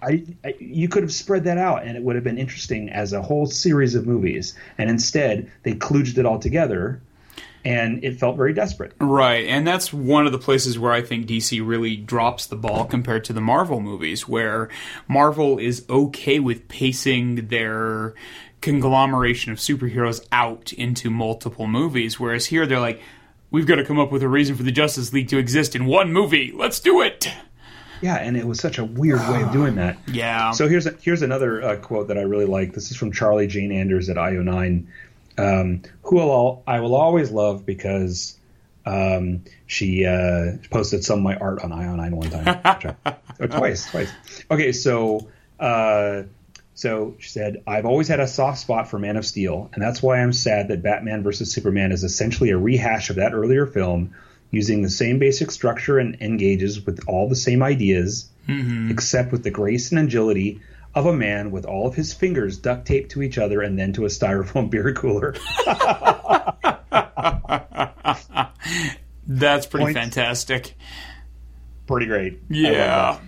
[0.00, 3.12] I, I you could have spread that out and it would have been interesting as
[3.12, 4.54] a whole series of movies.
[4.76, 7.00] And instead, they kludged it all together
[7.64, 8.92] and it felt very desperate.
[9.00, 12.84] Right, and that's one of the places where I think DC really drops the ball
[12.84, 14.68] compared to the Marvel movies, where
[15.06, 18.14] Marvel is okay with pacing their
[18.60, 23.00] conglomeration of superheroes out into multiple movies, whereas here they're like,
[23.50, 25.86] we've got to come up with a reason for the Justice League to exist in
[25.86, 26.52] one movie.
[26.54, 27.30] Let's do it.
[28.00, 29.98] Yeah, and it was such a weird way of doing that.
[30.08, 30.52] Yeah.
[30.52, 32.72] So here's a, here's another uh, quote that I really like.
[32.72, 34.86] This is from Charlie Jane Anders at IO9,
[35.38, 38.36] um, who I'll, I will always love because
[38.84, 44.10] um, she uh, posted some of my art on IO9 one time, or twice, twice.
[44.50, 45.28] Okay, so
[45.60, 46.22] uh,
[46.74, 50.02] so she said, "I've always had a soft spot for Man of Steel, and that's
[50.02, 54.14] why I'm sad that Batman vs Superman is essentially a rehash of that earlier film."
[54.50, 58.30] Using the same basic structure and engages with all the same ideas,
[58.90, 60.62] except with the grace and agility
[60.94, 63.92] of a man with all of his fingers duct taped to each other and then
[63.94, 65.34] to a styrofoam beer cooler.
[69.26, 69.98] That's pretty Points.
[69.98, 70.74] fantastic.
[71.86, 72.34] Pretty great.
[72.34, 73.18] I Yeah.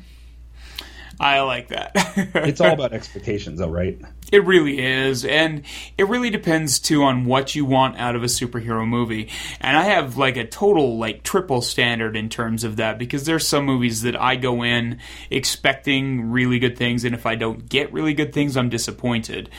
[1.19, 1.93] I like that.
[1.95, 2.31] that.
[2.49, 4.01] It's all about expectations, though, right?
[4.33, 5.63] It really is, and
[5.99, 9.29] it really depends too on what you want out of a superhero movie.
[9.61, 13.47] And I have like a total like triple standard in terms of that because there's
[13.47, 14.99] some movies that I go in
[15.31, 19.51] expecting really good things, and if I don't get really good things, I'm disappointed.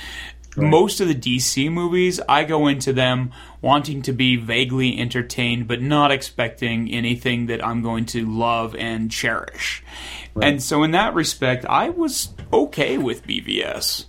[0.58, 3.32] Most of the DC movies, I go into them
[3.62, 9.10] wanting to be vaguely entertained, but not expecting anything that I'm going to love and
[9.10, 9.82] cherish.
[10.42, 14.06] And so, in that respect, I was okay with BVS.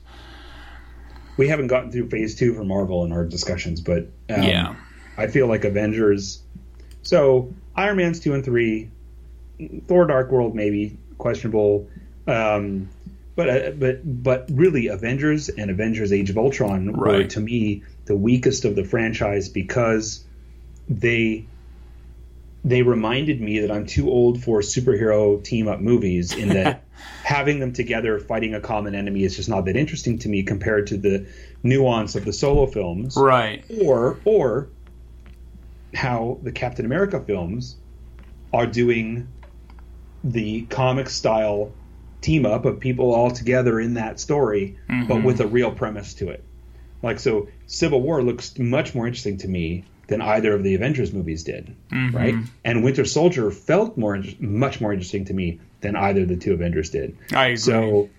[1.36, 4.74] We haven't gotten through phase two for Marvel in our discussions, but um, Yeah.
[5.16, 6.42] I feel like Avengers.
[7.02, 8.90] So Iron Man's two and three,
[9.86, 11.88] Thor: Dark World maybe questionable,
[12.26, 12.88] um,
[13.36, 18.16] but uh, but but really Avengers and Avengers: Age of Ultron were to me the
[18.16, 20.24] weakest of the franchise because
[20.88, 21.46] they
[22.64, 26.84] they reminded me that I'm too old for superhero team up movies in that
[27.24, 30.88] having them together fighting a common enemy is just not that interesting to me compared
[30.88, 31.26] to the
[31.62, 33.64] nuance of the solo films Right.
[33.82, 34.68] or or
[35.94, 37.76] how the Captain America films
[38.52, 39.28] are doing
[40.24, 41.72] the comic style
[42.20, 45.22] team up of people all together in that story, but mm-hmm.
[45.24, 46.44] with a real premise to it.
[47.02, 51.12] Like so, Civil War looks much more interesting to me than either of the Avengers
[51.12, 51.74] movies did,
[52.12, 52.34] right?
[52.64, 56.52] And Winter Soldier felt more, much more interesting to me than either of the two
[56.52, 57.16] Avengers did.
[57.32, 57.56] I agree.
[57.56, 58.10] So,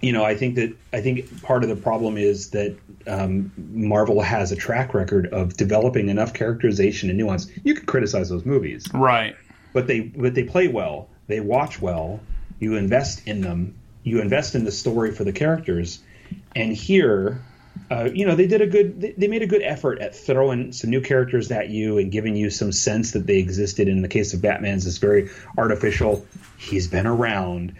[0.00, 4.20] you know, I think that I think part of the problem is that um, Marvel
[4.20, 7.48] has a track record of developing enough characterization and nuance.
[7.64, 9.36] You can criticize those movies, right.
[9.72, 11.08] but they but they play well.
[11.28, 12.20] They watch well.
[12.58, 13.74] You invest in them.
[14.02, 16.00] You invest in the story for the characters.
[16.54, 17.42] And here,
[17.90, 19.00] uh, you know, they did a good.
[19.16, 22.50] They, made a good effort at throwing some new characters at you and giving you
[22.50, 23.88] some sense that they existed.
[23.88, 26.26] In the case of Batman's, this very artificial.
[26.58, 27.74] He's been around.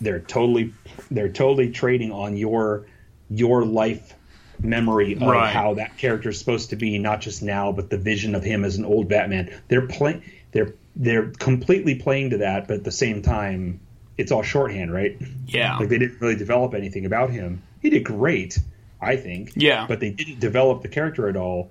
[0.00, 0.74] They're totally
[1.10, 2.86] they're totally trading on your
[3.30, 4.14] your life
[4.60, 5.52] memory of Right.
[5.52, 8.64] how that character is supposed to be, not just now, but the vision of him
[8.64, 9.50] as an old Batman.
[9.68, 10.22] They're playing.
[10.52, 13.80] They're they're completely playing to that, but at the same time,
[14.16, 15.16] it's all shorthand, right?
[15.46, 15.76] Yeah.
[15.76, 17.62] Like they didn't really develop anything about him.
[17.82, 18.58] He did great,
[19.00, 19.52] I think.
[19.56, 19.86] Yeah.
[19.86, 21.70] But they didn't develop the character at all.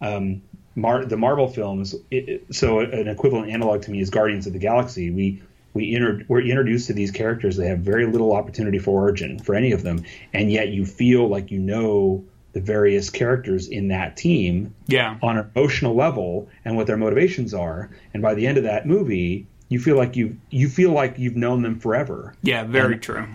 [0.00, 0.42] Um,
[0.76, 1.94] Mar- the Marvel films.
[2.10, 5.10] It, it- so an equivalent analog to me is Guardians of the Galaxy.
[5.10, 9.38] We we inter- we're introduced to these characters that have very little opportunity for origin
[9.38, 13.88] for any of them, and yet you feel like you know the various characters in
[13.88, 15.16] that team Yeah.
[15.22, 17.90] on an emotional level and what their motivations are.
[18.12, 21.34] And by the end of that movie, you feel like you you feel like you've
[21.36, 22.34] known them forever.
[22.42, 22.62] Yeah.
[22.64, 23.26] Very true.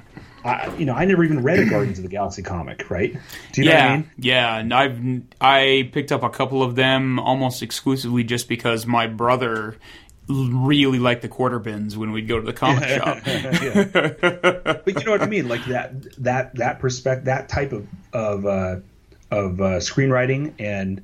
[0.43, 3.13] I, you know, I never even read a Guardians of the Galaxy comic, right?
[3.51, 4.11] Do you know yeah, what I mean?
[4.17, 9.07] yeah, and I've I picked up a couple of them almost exclusively just because my
[9.07, 9.75] brother
[10.27, 13.17] really liked the quarter bins when we'd go to the comic shop.
[14.85, 15.47] But you know what I mean?
[15.47, 15.91] Like that
[16.23, 18.75] that that perspective, that type of of uh,
[19.31, 21.01] of uh, screenwriting and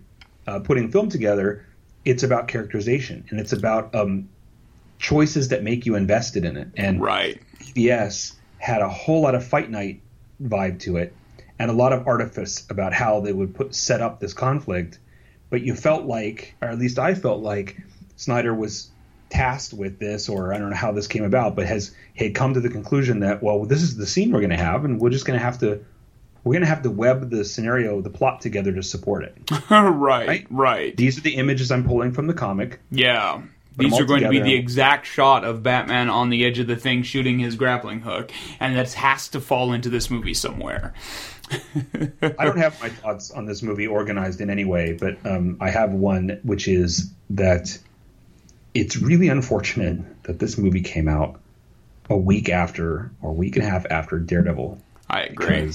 [0.48, 1.66] uh, putting film together.
[2.06, 4.30] It's about characterization and it's about um,
[5.00, 6.68] choices that make you invested in it.
[6.78, 7.42] And Right.
[7.60, 8.34] PBS
[8.66, 10.02] had a whole lot of fight night
[10.42, 11.14] vibe to it
[11.60, 14.98] and a lot of artifice about how they would put set up this conflict
[15.50, 17.78] but you felt like or at least I felt like
[18.16, 18.90] Snyder was
[19.30, 22.54] tasked with this or I don't know how this came about but has had come
[22.56, 25.10] to the conclusion that well this is the scene we're going to have and we're
[25.12, 25.86] just going to have to
[26.44, 29.38] we're going to have to web the scenario the plot together to support it
[29.70, 30.48] right, Right?
[30.50, 30.98] right.
[30.98, 33.42] these are the images I'm pulling from the comic Yeah.
[33.78, 36.76] These are going to be the exact shot of Batman on the edge of the
[36.76, 40.94] thing shooting his grappling hook, and that has to fall into this movie somewhere.
[42.22, 45.70] I don't have my thoughts on this movie organized in any way, but um, I
[45.70, 47.78] have one, which is that
[48.74, 51.40] it's really unfortunate that this movie came out
[52.10, 55.72] a week after or a week and a half after Daredevil, I agree.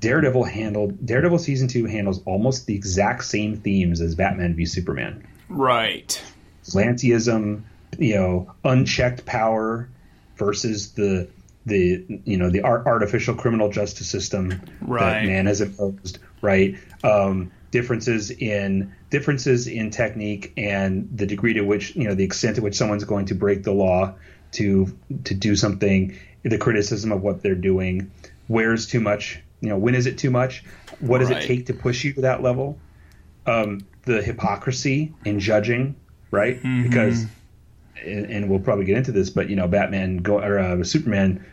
[0.00, 5.26] Daredevil handled Daredevil season two handles almost the exact same themes as Batman v Superman.
[5.48, 6.22] Right.
[6.66, 7.62] Vigilanteism,
[7.98, 9.88] you know, unchecked power
[10.36, 11.28] versus the
[11.64, 15.22] the you know the ar- artificial criminal justice system Right.
[15.22, 16.76] that man has imposed, right?
[17.02, 22.56] Um, differences in differences in technique and the degree to which you know the extent
[22.56, 24.14] to which someone's going to break the law
[24.52, 28.10] to to do something, the criticism of what they're doing,
[28.46, 30.62] where's too much, you know, when is it too much?
[31.00, 31.42] What does Right.
[31.42, 32.78] it take to push you to that level?
[33.48, 35.94] um, the hypocrisy in judging,
[36.30, 36.60] right?
[36.62, 37.26] Because,
[38.02, 41.44] and, and we'll probably get into this, but you know, Batman go or uh, Superman,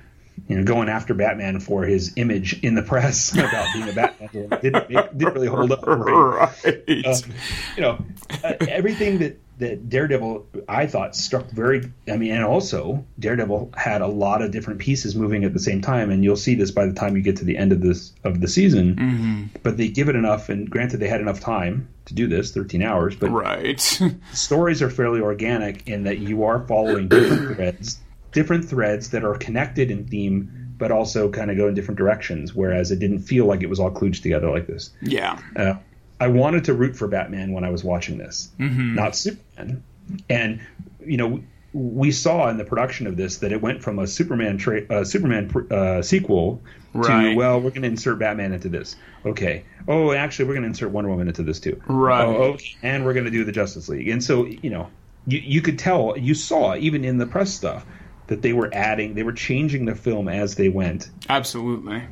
[0.48, 4.30] you know, going after Batman for his image in the press about being a Batman
[4.62, 5.84] didn't, make, didn't really hold up.
[5.88, 7.06] Right.
[7.06, 7.34] Um,
[7.76, 8.06] you know,
[8.44, 11.90] uh, everything that that Daredevil I thought struck very.
[12.08, 15.82] I mean, and also Daredevil had a lot of different pieces moving at the same
[15.82, 18.14] time, and you'll see this by the time you get to the end of this
[18.24, 19.50] of the season.
[19.64, 22.84] But they give it enough, and granted, they had enough time to do this, thirteen
[22.84, 23.16] hours.
[23.16, 23.80] But right.
[24.34, 28.00] stories are fairly organic in that you are following different threads,
[28.32, 32.54] different threads that are connected in theme, but also kind of go in different directions.
[32.54, 34.90] Whereas it didn't feel like it was all kludged together like this.
[35.02, 35.40] yeah.
[35.56, 35.76] Uh,
[36.24, 39.84] I wanted to root for Batman when I was watching this, not Superman.
[40.30, 40.62] And
[41.06, 44.58] you know, we saw in the production of this that it went from a Superman
[44.58, 46.62] tra- uh, Superman pr- uh, sequel
[46.94, 47.32] Right.
[47.32, 48.96] to well, we're going to insert Batman into this.
[49.26, 49.64] Okay.
[49.88, 51.82] Oh, actually, we're going to insert Wonder Woman into this too.
[51.88, 52.24] Right.
[52.24, 52.76] Oh, okay.
[52.84, 54.08] And we're going to do the Justice League.
[54.10, 54.90] And so you know,
[55.26, 57.86] you you could tell, you saw even in the press stuff
[58.28, 61.10] that they were adding, they were changing the film as they went.
[61.28, 62.04] Absolutely.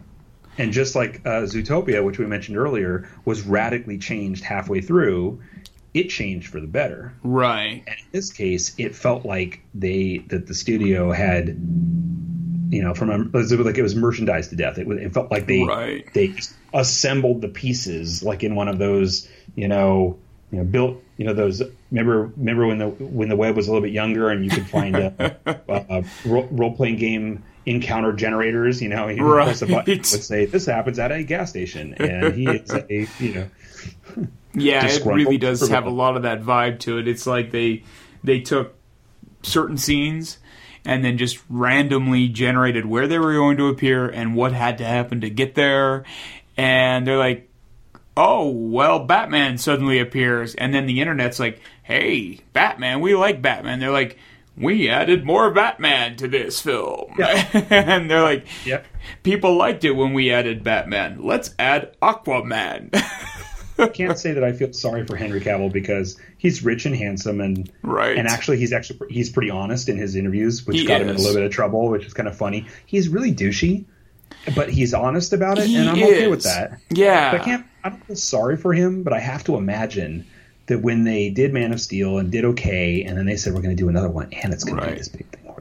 [0.62, 5.42] And just like uh, Zootopia, which we mentioned earlier, was radically changed halfway through,
[5.96, 7.16] it changed for the better.
[7.24, 7.84] Right.
[7.88, 11.48] And in this case, it felt like they that the studio had,
[12.70, 14.78] you know, from a, like it was merchandised to death.
[14.78, 16.08] It, it felt like they Right.
[16.14, 16.36] they
[16.76, 20.20] assembled the pieces like in one of those, you know,
[20.52, 21.64] you know, built, you know, those.
[21.90, 24.70] Remember, remember when the when the web was a little bit younger and you could
[24.70, 25.38] find a,
[25.68, 28.82] a role playing game encounter generators.
[28.82, 29.88] You know, you press a button, Right.
[29.88, 33.50] would say this happens at a gas station, and he is a you know.
[34.54, 37.08] Yeah, it really does have a lot of that vibe to it.
[37.08, 37.84] It's like they
[38.22, 38.76] they took
[39.44, 40.40] certain scenes
[40.84, 44.84] and then just randomly generated where they were going to appear and what had to
[44.84, 46.04] happen to get there.
[46.58, 47.50] And they're like,
[48.18, 53.80] "Oh, well, Batman suddenly appears." And then the internet's like, "Hey, Batman, we like Batman."
[53.80, 54.18] They're like,
[54.58, 58.86] "We added more Batman to this film." and they're like, Yep.
[59.24, 61.20] "People liked it when we added Batman.
[61.24, 62.90] Let's add Aquaman."
[63.80, 67.42] I can't say that I feel sorry for Henry Cavill because he's rich and handsome
[67.42, 68.16] and Right.
[68.16, 71.16] and actually he's actually he's pretty honest in his interviews, which He got him in
[71.16, 72.68] a little bit of trouble, which is kind of funny.
[72.86, 73.86] He's really douchey,
[74.56, 76.80] but he's honest about it, He and I'm okay with that.
[76.92, 77.32] Yeah.
[77.32, 77.66] But I can't.
[77.84, 80.28] I don't feel sorry for him, but I have to imagine
[80.68, 83.62] that when they did Man of Steel and did okay, and then they said we're
[83.62, 85.54] going to do another one, and it's going to be this big thing,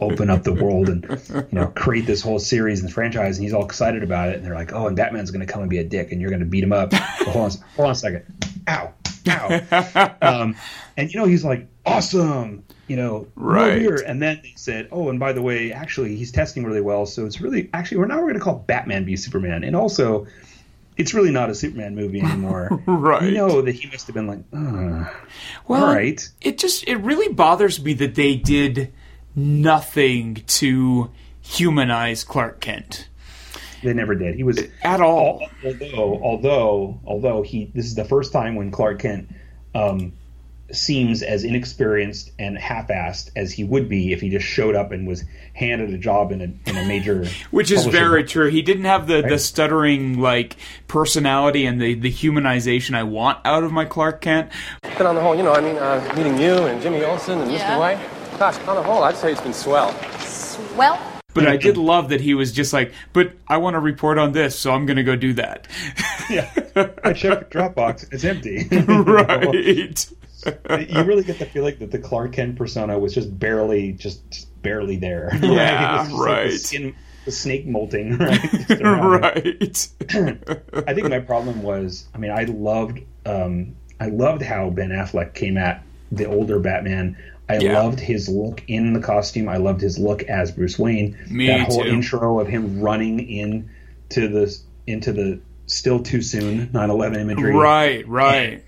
[0.00, 3.52] open up the world and you know create this whole series and franchise, and he's
[3.54, 5.78] all excited about it, and they're like, oh, and Batman's going to come and be
[5.78, 6.92] a dick, and you're going to beat him up.
[6.92, 8.24] Well, hold on, hold on a second.
[8.68, 8.92] Ow,
[9.28, 10.16] ow.
[10.22, 10.56] um,
[10.96, 12.64] and you know he's like awesome.
[12.88, 13.80] You know, Right.
[13.80, 13.96] beer.
[14.06, 17.26] And then they said, oh, and by the way, actually, he's testing really well, so
[17.26, 20.26] it's really actually we're now we're going to call Batman v Superman, and also
[20.96, 22.82] it's really not a Superman movie anymore.
[22.86, 23.24] Right.
[23.24, 25.10] You know that he must have been like, uh,
[25.68, 26.26] Well, all right.
[26.40, 28.92] It just it really bothers me that they did
[29.34, 31.10] nothing to
[31.42, 33.08] humanize Clark Kent
[33.82, 34.34] They never did.
[34.34, 35.46] He was at all.
[35.64, 39.28] although although although he this is the first time when Clark Kent
[39.74, 40.12] um,
[40.72, 45.06] seems as inexperienced and half-assed as he would be if he just showed up and
[45.06, 45.22] was
[45.54, 48.30] handed a job in a in a major Which is very house.
[48.32, 48.48] true.
[48.50, 50.56] He didn't have the, the stuttering like
[50.88, 54.50] personality and the, the humanization I want out of my Clark Kent.
[54.82, 57.52] But on the whole, you know, I mean, uh, meeting you and Jimmy Olsen and
[57.52, 57.76] Yeah.
[57.76, 57.78] Mr.
[57.78, 59.94] White, gosh, on the whole, I'd say it's been swell.
[60.76, 61.00] Well,
[61.32, 64.32] But I did love that he was just like, but I want to report on
[64.32, 65.68] this, so I'm going to go do that.
[66.28, 66.50] yeah.
[67.04, 68.12] I checked Dropbox.
[68.12, 68.66] It's empty.
[68.88, 70.08] right.
[70.88, 74.62] you really get the feeling that the Clark Kent persona was just barely, just, just
[74.62, 75.28] barely there.
[75.32, 75.42] right?
[75.42, 76.50] Yeah, just like right.
[76.50, 78.40] the, skin, the snake molting, right?
[78.68, 79.88] Just around it.
[80.10, 80.58] right.
[80.88, 85.34] I think my problem was, I mean, I loved, um, I loved how Ben Affleck
[85.34, 85.82] came at
[86.12, 87.16] the older Batman.
[87.48, 87.80] I Yeah.
[87.82, 89.48] loved his look in the costume.
[89.48, 91.16] I loved his look as Bruce Wayne.
[91.30, 91.88] Me that whole too.
[91.88, 93.70] intro of him running in
[94.10, 97.52] to the into the still too soon 9/11 imagery.
[97.54, 98.64] Right, right.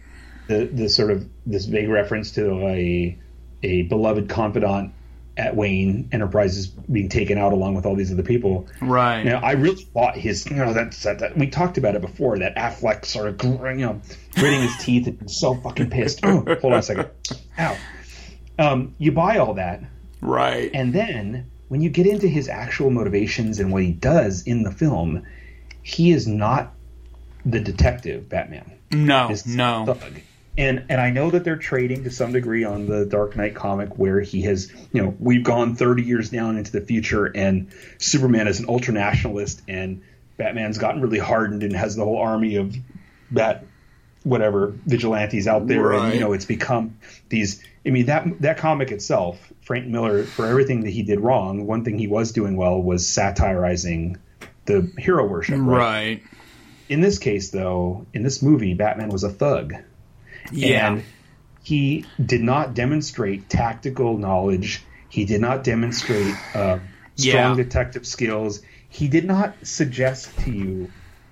[0.48, 3.18] The the sort of this vague reference to a
[3.62, 4.92] a beloved confidant
[5.36, 8.66] at Wayne Enterprises being taken out along with all these other people.
[8.80, 9.22] Right.
[9.22, 12.38] Now, I really thought his, you know, that's that, that we talked about it before.
[12.40, 14.00] That Affleck sort of, you know,
[14.34, 16.20] gritting his teeth and so fucking pissed.
[16.24, 17.08] Oh, hold on a second.
[17.58, 17.76] Ow.
[18.58, 19.84] Um, you buy all that,
[20.20, 20.70] Right.
[20.74, 24.72] and then when you get into his actual motivations and what he does in the
[24.72, 25.24] film,
[25.82, 26.74] he is not
[27.44, 28.72] the detective Batman.
[28.90, 29.84] no, no.
[29.94, 30.20] thug.
[30.58, 33.96] And and I know that they're trading to some degree on the Dark Knight comic
[33.96, 38.48] where he has, you know, we've gone 30 years down into the future and Superman
[38.48, 40.02] is an ultra nationalist and
[40.36, 42.76] Batman's gotten really hardened and has the whole army of
[43.30, 43.64] bat
[44.24, 46.98] whatever vigilantes out there and you know it's become
[47.28, 51.66] these I mean that that comic itself, Frank Miller for everything that he did wrong,
[51.66, 54.18] one thing he was doing well was satirizing
[54.66, 56.20] the hero worship, Right.
[56.88, 59.74] in this case, though, in this movie, Batman was a thug.
[60.52, 60.92] Yeah.
[60.94, 61.04] And
[61.62, 64.82] he did not demonstrate tactical knowledge.
[65.08, 66.78] He did not demonstrate uh,
[67.16, 67.54] strong Yeah.
[67.54, 68.62] detective skills.
[68.88, 70.90] He did not suggest to you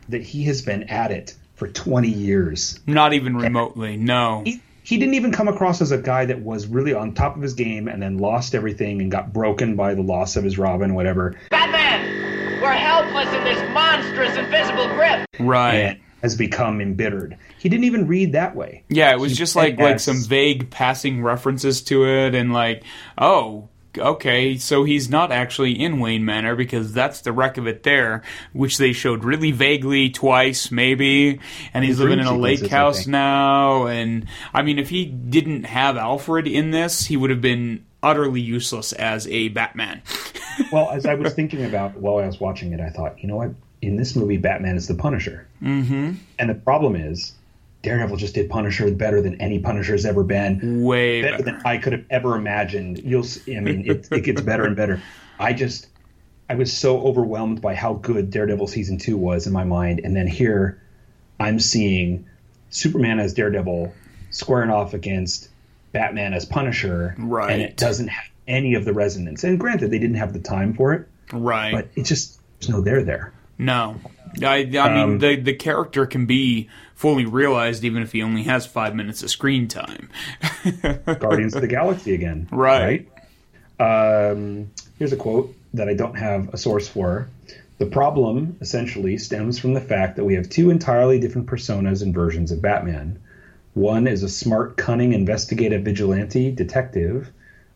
[0.09, 2.79] that he has been at it for 20 years.
[2.87, 3.97] Not even remotely.
[3.97, 4.43] No.
[4.45, 7.43] He, he didn't even come across as a guy that was really on top of
[7.43, 10.95] his game and then lost everything and got broken by the loss of his Robin,
[10.95, 11.35] whatever.
[11.51, 12.61] Batman!
[12.61, 15.27] We're helpless in this monstrous invisible grip!
[15.41, 15.75] Right.
[15.77, 17.39] And has become embittered.
[17.59, 18.83] He didn't even read that way.
[18.89, 22.83] Yeah, it was He just like like some vague passing references to it, and like,
[23.17, 27.85] oh, okay, so he's not actually in Wayne Manor because that's the wreck of it
[27.85, 31.39] there, which they showed really vaguely twice, maybe.
[31.73, 35.97] And he's living in a lake house now, and I mean, if he didn't have
[35.97, 40.03] Alfred in this, he would have been utterly useless as a Batman.
[40.73, 43.37] well, as I was thinking about while I was watching it, I thought, you know
[43.37, 43.53] what?
[43.83, 45.47] In this movie, Batman is the Punisher.
[45.63, 46.13] Mm-hmm.
[46.39, 47.33] And the problem is,
[47.83, 50.83] Daredevil just did Punisher better than any Punisher's ever been.
[50.83, 51.57] Way better better.
[51.59, 52.99] than I could have ever imagined.
[52.99, 55.01] You'll, see, I mean, it, it gets better and better.
[55.39, 55.87] I just,
[56.49, 60.17] I was so overwhelmed by how good Daredevil season two was in my mind, and
[60.17, 60.81] then here,
[61.39, 62.27] I'm seeing
[62.71, 63.93] Superman as Daredevil
[64.31, 65.49] squaring off against
[65.93, 67.53] Batman as Punisher, Right.
[67.53, 69.45] And it doesn't have any of the resonance.
[69.45, 71.73] And granted, they didn't have the time for it, Right.
[71.73, 73.33] but it just there's no there there.
[73.59, 74.01] No,
[74.43, 78.45] I, I mean Um, the the character can be fully realized even if he only
[78.45, 80.09] has five minutes of screen time.
[81.05, 82.49] Guardians of the Galaxy again.
[82.51, 83.07] Right.
[83.79, 84.31] right?
[84.31, 87.29] Um, here's a quote that I don't have a source for.
[87.79, 92.15] The problem essentially stems from the fact that we have two entirely different personas and
[92.15, 93.19] versions of Batman.
[93.75, 97.31] One is a smart, cunning, investigative vigilante detective,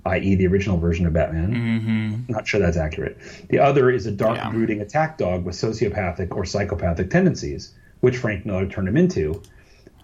[0.07, 1.53] i.e., the original version of Batman.
[1.53, 2.33] Mm-hmm.
[2.33, 3.19] Not sure that's accurate.
[3.49, 4.51] The other is a dark, Yeah.
[4.51, 9.43] brooding attack dog with sociopathic or psychopathic tendencies, which Frank Miller turned him into.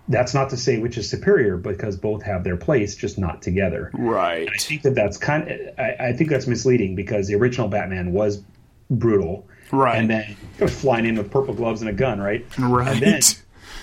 [0.08, 3.90] That's not to say which is superior, because both have their place, just not together.
[3.94, 4.48] Right.
[4.52, 8.12] I think that that's kind of, I, I think that's misleading because the original Batman
[8.12, 8.42] was
[8.90, 9.96] brutal, Right.
[9.98, 10.36] And then
[10.68, 12.46] flying in with purple gloves and a gun, right?
[12.56, 12.86] Right.
[12.92, 13.20] And then,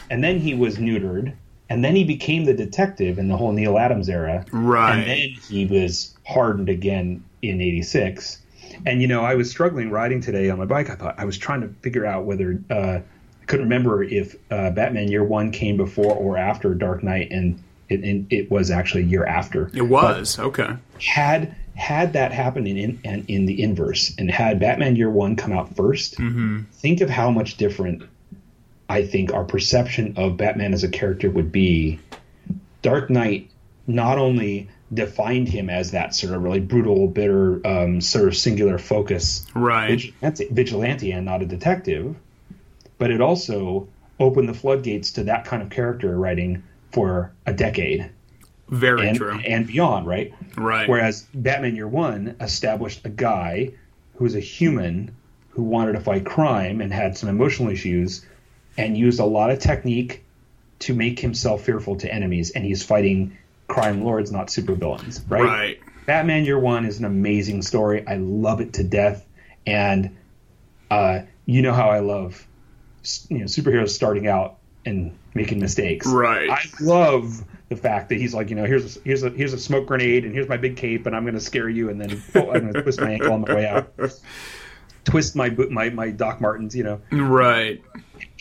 [0.10, 1.34] and then he was neutered,
[1.74, 4.96] and then he became the detective in the whole Neal Adams era, Right.
[4.96, 8.40] And then he was hardened again in '86.
[8.86, 10.92] And you know, I was struggling riding today on my bike.
[10.92, 14.70] I thought I was trying to figure out whether uh, I couldn't remember if uh,
[14.70, 19.04] Batman Year One came before or after Dark Knight, and it, and it was actually
[19.04, 20.76] a year after It was okay.
[21.00, 25.52] had had that happened in in, in the inverse and had Batman Year One come
[25.52, 28.04] out 1st think of how much different
[28.90, 32.00] I think our perception of Batman as a character would be.
[32.82, 33.50] Dark Knight
[33.88, 38.78] not only defined him as that sort of really brutal, bitter, um, sort of singular
[38.78, 39.90] focus Right.
[40.22, 42.16] vigilante, vigilante and not a detective,
[42.98, 43.88] but it also
[44.20, 46.62] opened the floodgates to that kind of character writing
[46.92, 48.10] for a decade
[48.70, 49.40] Very and, true.
[49.40, 50.34] and beyond, right?
[50.58, 50.88] Right.
[50.88, 53.72] Whereas Batman Year One established a guy
[54.16, 55.12] who was a human
[55.50, 58.26] who wanted to fight crime and had some emotional issues
[58.78, 60.24] and used a lot of technique
[60.80, 65.44] to make himself fearful to enemies and he's fighting crime lords, not supervillains, right?
[65.44, 65.80] Right.
[66.06, 68.06] Batman Year One is an amazing story.
[68.06, 69.26] I love it to death,
[69.66, 70.18] and
[70.92, 72.46] uh, you know how I love
[73.30, 76.08] you know superheroes starting out and making mistakes.
[76.08, 76.50] Right.
[76.50, 79.60] I love the fact that he's like, you know, here's a, here's a here's a
[79.60, 82.22] smoke grenade, and here's my big cape, and I'm going to scare you, and then
[82.36, 83.94] oh, I'm going to twist my ankle on my way out.
[85.06, 87.02] Twist my boot, my my Doc Martens, you know.
[87.12, 87.84] Right.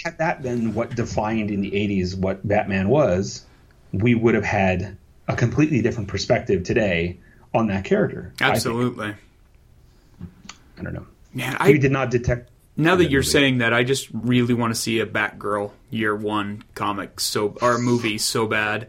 [0.04, 3.44] Had that been what defined in the '80s what Batman was,
[3.92, 4.96] we would have had
[5.28, 7.18] a completely different perspective today
[7.54, 8.32] on that character.
[8.40, 9.14] Absolutely.
[10.78, 11.06] I, don't know.
[11.34, 12.50] Man, We I did not detect.
[12.76, 13.30] now that that you're movie.
[13.30, 17.78] saying that, I just really want to see a Batgirl Year One comic so or
[17.78, 18.88] movie so bad.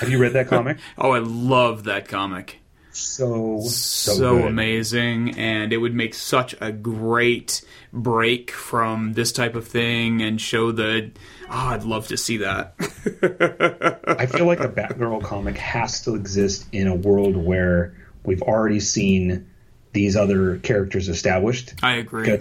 [0.00, 0.78] Have you read that comic?
[0.98, 2.57] Oh, I love that comic.
[2.98, 9.54] So so, so, amazing and it would make such a great break from this type
[9.54, 11.10] of thing and show the
[11.48, 12.74] oh, I'd love to see that.
[14.18, 17.94] I feel like a Batgirl comic has to exist in a world where
[18.24, 19.48] we've already seen
[19.92, 21.74] these other characters established.
[21.82, 22.38] I agree.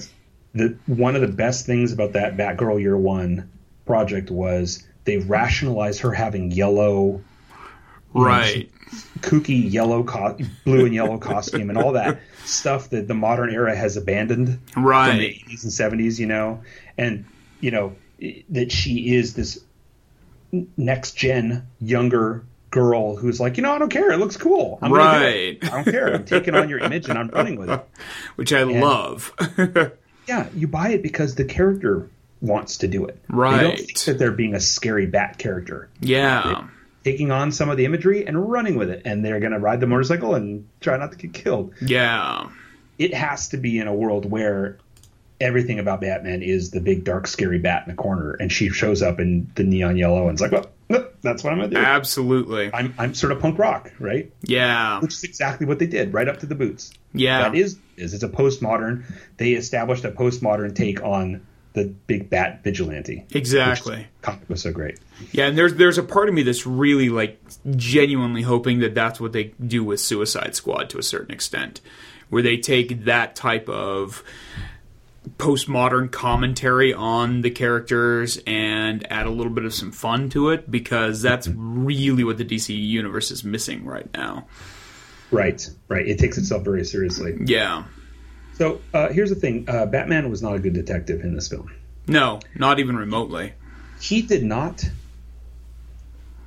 [0.53, 3.49] The one of the best things about that Batgirl Year One
[3.85, 7.21] project was they rationalized her having yellow,
[8.25, 8.69] Right.
[9.19, 13.75] kooky yellow, co- blue and yellow costume, and all that stuff that the modern era
[13.75, 16.19] has abandoned right from the 80s and 70s.
[16.19, 16.61] You know,
[16.97, 17.25] and
[17.59, 17.95] you know
[18.49, 19.59] that she is this
[20.77, 24.11] next gen younger girl who's like, you know, I don't care.
[24.11, 24.77] It looks cool.
[24.81, 25.25] I'm gonna do.
[25.25, 25.57] Right.
[25.63, 26.13] I don't care.
[26.13, 27.85] I'm taking on your image and I'm running with it.
[28.35, 29.33] Which I love.
[30.27, 32.09] Yeah, you buy it because the character
[32.41, 33.17] wants to do it.
[33.29, 33.55] Right.
[33.55, 33.77] They don't Right.
[33.77, 36.67] think that they're being a scary bat character, yeah.
[37.07, 39.79] Taking on some of the imagery and running with it, and they're going to ride
[39.79, 41.73] the motorcycle and try not to get killed.
[41.79, 42.49] Yeah.
[42.97, 44.77] It has to be in a world where
[45.39, 49.01] everything about Batman is the big dark scary bat in the corner, and she shows
[49.01, 51.75] up in the neon yellow, and it's like, well, well, that's what I'm going to
[51.77, 51.81] do.
[51.81, 52.71] Absolutely.
[52.73, 54.29] I'm I'm sort of punk rock, right?
[54.41, 54.99] Yeah.
[54.99, 56.91] Which is exactly what they did, right up to the boots.
[57.13, 57.43] Yeah.
[57.43, 59.05] That is is it's a postmodern.
[59.37, 61.45] They established a postmodern take on
[61.77, 63.23] the big bat vigilante.
[63.33, 64.07] Exactly.
[64.23, 64.99] Comic was so great.
[65.31, 67.39] Yeah, and there's there's a part of me that's really like
[67.75, 71.81] genuinely hoping that that's what they do with Suicide Squad to a certain extent,
[72.29, 74.23] where they take that type of
[75.37, 80.71] postmodern commentary on the characters and add a little bit of some fun to it
[80.71, 84.47] because that's really what the DC universe is missing right now.
[85.29, 86.07] Right, right.
[86.07, 87.37] It takes itself very seriously.
[87.45, 87.83] Yeah.
[88.57, 91.71] So uh, here's the thing: uh, Batman was not a good detective in this film.
[92.07, 93.53] No, not even remotely.
[93.99, 94.83] He did not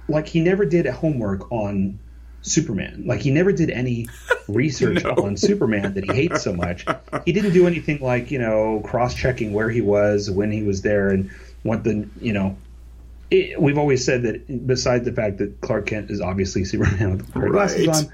[0.09, 1.99] like he never did homework on
[2.43, 3.05] Superman.
[3.07, 4.09] Like he never did any
[4.49, 5.11] research No.
[5.11, 6.85] on Superman that he hates so much.
[7.25, 10.83] He didn't do anything like you know cross checking where he was when he was
[10.83, 11.31] there and
[11.63, 12.57] what the you know.
[13.31, 17.33] It, we've always said that besides the fact that Clark Kent is obviously Superman with
[17.53, 17.97] glasses Right.
[17.97, 18.13] on,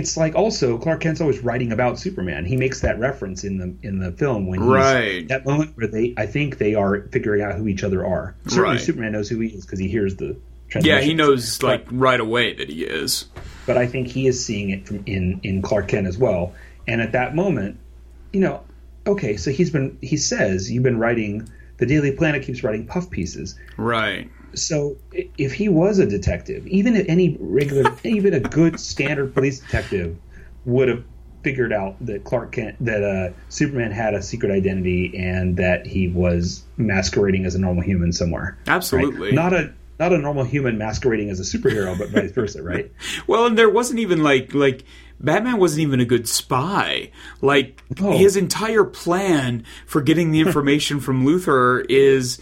[0.00, 2.44] it's like also Clark Kent's always writing about Superman.
[2.44, 5.28] He makes that reference in the in the film when he's, Right.
[5.28, 8.34] that moment where they I think they are figuring out who each other are.
[8.48, 8.80] Certainly Right.
[8.80, 10.36] Superman knows who he is because he hears the
[10.80, 13.26] Yeah, he knows like right away that he is.
[13.66, 16.54] but I think he is seeing it from in in Clark Kent as well.
[16.88, 17.78] And at that moment,
[18.32, 18.62] you know,
[19.06, 21.48] okay, so he's been he says you've been writing
[21.78, 23.54] the Daily Planet keeps writing puff pieces.
[23.76, 24.28] Right.
[24.54, 29.60] So if he was a detective, even if any regular, even a good standard police
[29.60, 30.16] detective
[30.64, 31.04] would have
[31.42, 36.08] figured out that Clark Kent, that uh, Superman had a secret identity and that he
[36.08, 38.58] was masquerading as a normal human somewhere.
[38.66, 38.74] right?
[38.74, 39.32] Absolutely.
[39.32, 42.90] Not a not a normal human masquerading as a superhero, but vice versa, right?
[43.26, 44.84] Well, and there wasn't even like like
[45.18, 47.10] Batman wasn't even a good spy.
[47.42, 48.12] Like No.
[48.12, 52.40] his entire plan for getting the information from Luthor is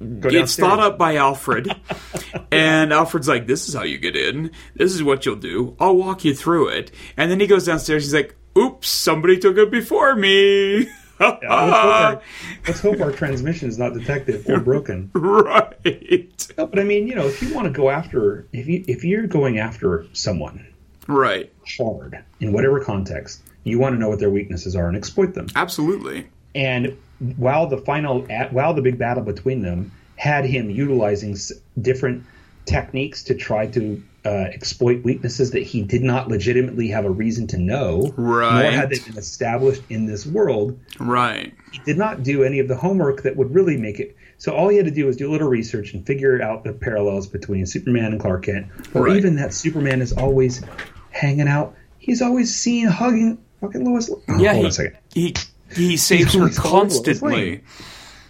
[0.00, 1.74] it's thought up by Alfred.
[2.50, 4.50] and Alfred's like, This is how you get in.
[4.74, 5.76] This is what you'll do.
[5.78, 6.90] I'll walk you through it.
[7.16, 10.88] And then he goes downstairs, he's like, Oops, somebody took it before me.
[11.20, 12.22] let's, hope our,
[12.66, 15.10] let's hope our transmission is not defective or broken.
[15.14, 16.52] right.
[16.58, 19.04] No, but I mean, you know, if you want to go after, if you if
[19.04, 20.66] you're going after someone
[21.06, 21.52] Right.
[21.78, 25.48] hard in whatever context, you want to know what their weaknesses are and exploit them.
[25.54, 26.28] Absolutely.
[26.54, 26.96] And
[27.36, 31.36] while the final, at, while the big battle between them had him utilizing
[31.80, 32.24] different
[32.66, 37.46] techniques to try to uh, exploit weaknesses that he did not legitimately have a reason
[37.46, 38.72] to know, nor Right.
[38.72, 41.52] had they been established in this world, Right.
[41.72, 44.16] he did not do any of the homework that would really make it.
[44.38, 46.72] So all he had to do was do a little research and figure out the
[46.72, 49.16] parallels between Superman and Clark Kent, or Right.
[49.16, 50.62] even that Superman is always
[51.10, 51.74] hanging out.
[51.98, 54.10] He's always seen hugging fucking Lois.
[54.10, 54.96] Oh, Yeah, hold on a second.
[55.12, 55.34] he
[55.82, 57.62] he saves her always called Lois constantly.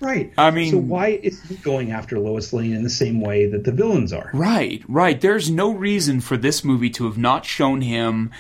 [0.00, 0.32] Right.
[0.36, 3.64] I mean- so why is he going after Lois Lane in the same way that
[3.64, 4.30] the villains are?
[4.34, 5.20] Right, right.
[5.20, 8.30] There's no reason for this movie to have not shown him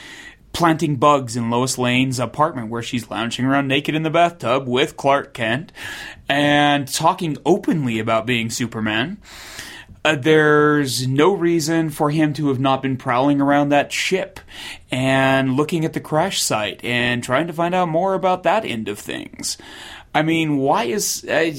[0.52, 4.96] planting bugs in Lois Lane's apartment where she's lounging around naked in the bathtub with
[4.96, 5.72] Clark Kent
[6.28, 9.18] and talking openly about being Superman.
[10.04, 14.38] Uh, there's no reason for him to have not been prowling around that ship
[14.90, 18.88] and looking at the crash site and trying to find out more about that end
[18.88, 19.56] of things.
[20.14, 21.50] I mean, why is uh,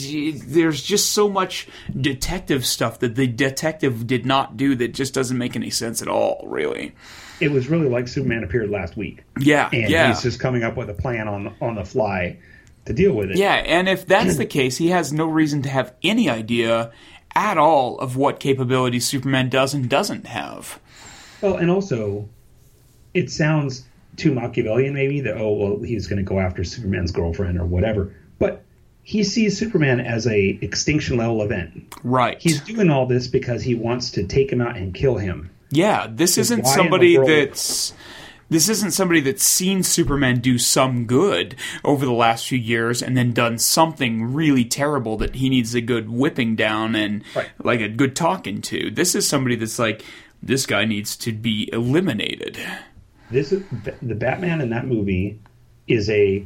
[0.46, 1.68] there's just so much
[2.00, 6.08] detective stuff that the detective did not do that just doesn't make any sense at
[6.08, 6.94] all, really.
[7.42, 10.08] It was really like Superman appeared last week, Yeah, and yeah.
[10.08, 12.38] he's just coming up with a plan on on the fly
[12.86, 13.38] to deal with it.
[13.38, 16.94] Yeah, and if that's the case, he has no reason to have any idea
[17.36, 20.80] at all of what capabilities Superman does and doesn't have.
[21.42, 22.30] Well, and also,
[23.14, 27.60] it sounds too Machiavellian, maybe that oh well, he's going to go after Superman's girlfriend
[27.60, 28.14] or whatever.
[28.40, 28.64] But
[29.04, 31.94] he sees Superman as a extinction level event.
[32.04, 32.42] Right.
[32.42, 35.52] He's doing all this because he wants to take him out and kill him.
[35.70, 37.94] Yeah, this isn't in the somebody that's
[38.50, 43.18] this isn't somebody that's seen Superman do some good over the last few years and
[43.18, 47.50] then done something really terrible that he needs a good whipping down and Right.
[47.64, 48.91] like a good talking to.
[48.91, 50.04] This is somebody that's like
[50.43, 52.58] this guy needs to be eliminated.
[53.32, 53.64] This is
[54.02, 55.39] the Batman in that movie
[55.88, 56.46] is a,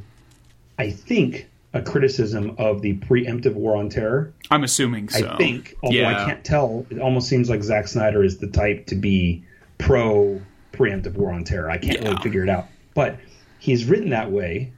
[0.77, 4.33] I think, a criticism of the preemptive war on terror.
[4.49, 5.29] I'm assuming so.
[5.29, 6.23] I think, although yeah.
[6.23, 9.43] I can't tell, it almost seems like Zack Snyder is the type to be
[9.77, 10.41] pro
[10.73, 11.69] preemptive war on terror.
[11.69, 12.09] I can't Yeah.
[12.09, 13.17] really figure it out, but
[13.59, 14.71] he's written that way,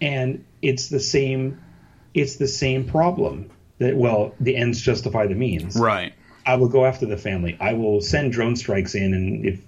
[0.00, 1.58] and it's the same.
[2.14, 5.76] It's the same problem that well, the ends justify the means.
[5.76, 6.12] Right.
[6.44, 7.56] I will go after the family.
[7.60, 9.60] I will send drone strikes in, and if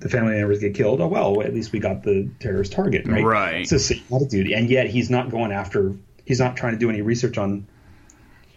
[0.00, 3.24] the family members get killed, oh well, at least we got the terrorist target, right?
[3.24, 3.60] Right.
[3.62, 5.94] It's the same attitude, and yet he's not going after.
[6.24, 7.66] He's not trying to do any research on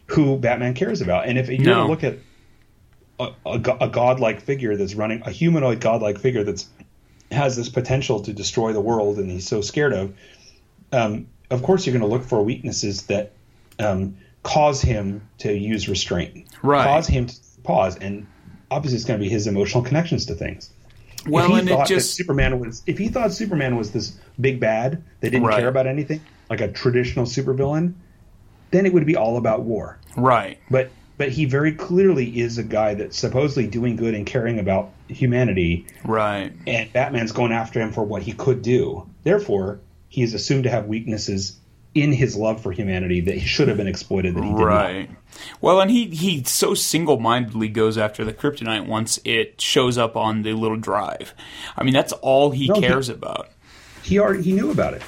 [0.08, 1.28] who Batman cares about.
[1.28, 1.88] And if you're No.
[1.88, 2.18] look at
[3.22, 6.68] a, a, go- a godlike figure that's running, a humanoid godlike figure that's
[7.32, 10.14] has this potential to destroy the world, and he's so scared of,
[10.92, 13.32] um, of course you're going to look for weaknesses that
[13.80, 16.84] um, cause him to use restraint, Right.
[16.86, 18.28] cause him to pause, and
[18.70, 20.72] obviously it's going to be his emotional connections to things.
[21.28, 23.92] Well, if he and it thought just that Superman was, if he thought Superman was
[23.92, 25.60] this big bad that didn't Right.
[25.60, 26.20] care about anything,
[26.50, 27.94] like a traditional supervillain,
[28.72, 30.00] then it would be all about war.
[30.18, 30.58] right.
[30.70, 30.90] But
[31.22, 35.86] but he very clearly is a guy that's supposedly doing good and caring about humanity,
[36.04, 36.52] Right.
[36.66, 39.08] and Batman's going after him for what he could do.
[39.24, 41.58] Therefore, he is assumed to have weaknesses
[41.94, 44.64] in his love for humanity that he should have been exploited that he didn't.
[44.66, 45.10] Right.
[45.62, 50.16] Well, and he he so single mindedly goes after the kryptonite once it shows up
[50.18, 51.36] on the little drive.
[51.78, 53.50] I mean, that's all he No, he- cares about.
[54.02, 55.04] He already he knew about it.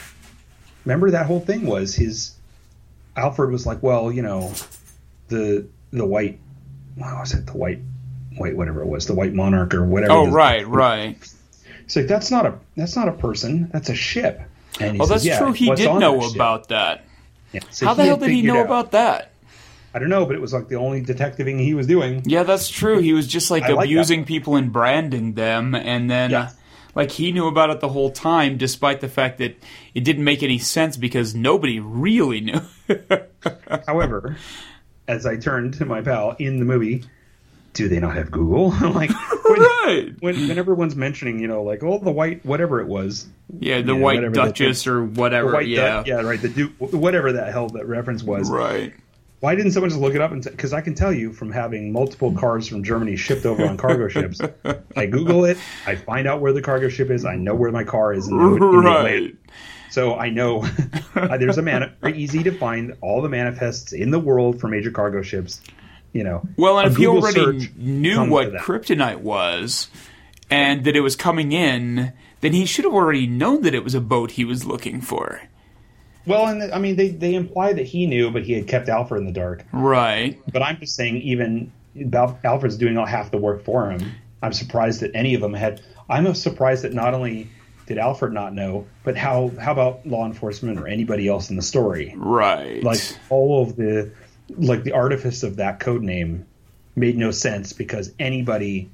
[0.86, 2.34] Remember that whole thing was his
[3.18, 4.54] Alfred was like, well, you know,
[5.30, 6.40] the the white
[6.96, 7.80] what was it, the white
[8.38, 10.12] white whatever it was, the white monarch or whatever.
[10.14, 11.18] Oh, right, right.
[11.96, 13.70] Like, "That's not a that's not a person.
[13.72, 14.42] That's a ship."
[14.80, 15.54] And Oh, says, that's "Yeah, true.
[15.54, 17.06] He did know that about that.
[17.52, 19.30] Yeah, so How the hell did he know out- about that?
[19.96, 22.24] I don't know, but it was like the only detectiving he was doing.
[22.26, 22.98] Yeah, that's true.
[23.00, 24.26] He was just like I like abusing one.
[24.26, 26.50] people and branding them, and then uh,
[26.96, 29.56] like he knew about it the whole time, despite the fact that
[29.94, 32.62] it didn't make any sense because nobody really knew.
[33.88, 34.38] However,
[35.08, 37.04] as I turned to my pal in the movie,
[37.74, 38.70] do they not have Google?
[38.92, 39.12] like,
[39.44, 40.14] when, right?
[40.20, 43.28] when, when everyone's mentioning, you know, like, oh, the white, whatever it was,
[43.60, 45.62] Yeah, the White Duchess or whatever.
[45.62, 46.04] yeah.
[46.06, 48.50] yeah, right, the Duke, whatever that hell that reference was.
[48.50, 48.94] Right.
[49.40, 50.32] Why didn't someone just look it up?
[50.32, 54.08] Because I can tell you from having multiple cars from Germany shipped over on cargo
[54.08, 54.40] ships,
[54.96, 57.84] I Google it, I find out where the cargo ship is, I know where my
[57.84, 59.36] car is in the, in Right.
[59.94, 60.68] So I know
[61.16, 64.68] uh, there's a man very easy to find all the manifests in the world for
[64.68, 65.62] major cargo ships.
[66.14, 69.90] You know, Well, and if he Google already knew what kryptonite was
[70.50, 73.94] and that it was coming in, then he should have already known that it was
[73.94, 75.42] a boat he was looking for.
[76.26, 79.22] Well, and I mean, they they imply that he knew, but he had kept Alfred
[79.22, 79.64] in the dark.
[79.72, 80.40] Right.
[80.52, 81.72] But I'm just saying, even
[82.44, 84.12] Alfred's doing all half the work for him.
[84.42, 85.82] I'm surprised that any of them had.
[86.10, 87.48] I'm surprised that not only
[87.86, 91.62] did Alfred not know, but how how about law enforcement or anybody else in the
[91.62, 92.14] story?
[92.16, 92.84] Right.
[92.84, 94.12] Like all of the
[94.50, 96.46] like the artifice of that code name
[96.96, 98.90] made no sense because anybody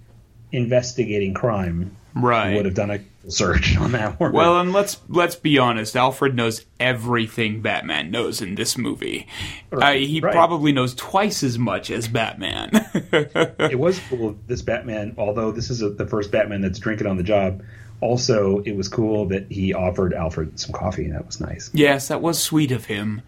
[0.51, 2.55] investigating crime right.
[2.55, 4.33] would have done a search on that word.
[4.33, 5.95] Well, and let's let's be honest.
[5.95, 9.27] Alfred knows everything Batman knows in this movie.
[9.71, 10.33] Uh, he right.
[10.33, 12.71] probably knows twice as much as Batman.
[12.93, 14.37] it was cool.
[14.47, 17.63] This Batman, although this is a, the first Batman that's drinking on the job.
[18.01, 21.05] Also, it was cool that he offered Alfred some coffee.
[21.05, 21.69] And that was nice.
[21.73, 23.21] yes, that was sweet of him.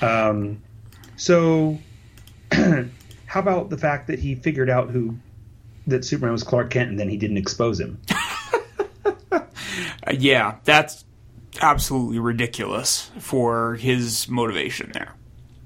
[0.00, 0.62] Um,
[1.16, 1.78] so,
[2.52, 5.16] how about the fact that he figured out who
[5.86, 8.00] that Superman was Clark Kent, and then he didn't expose him?
[10.18, 11.04] Yeah, that's
[11.60, 15.14] absolutely ridiculous for his motivation there.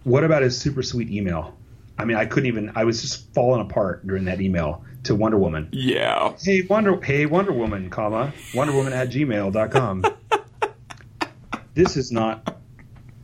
[0.04, 1.57] What about his super sweet email?
[1.98, 2.72] I mean, I couldn't even.
[2.76, 5.68] I was just falling apart during that email to Wonder Woman.
[5.72, 6.34] Yeah.
[6.40, 10.04] Hey Wonder, hey Wonder Woman, comma Wonder Woman at gmail.com.
[11.74, 12.57] this is not.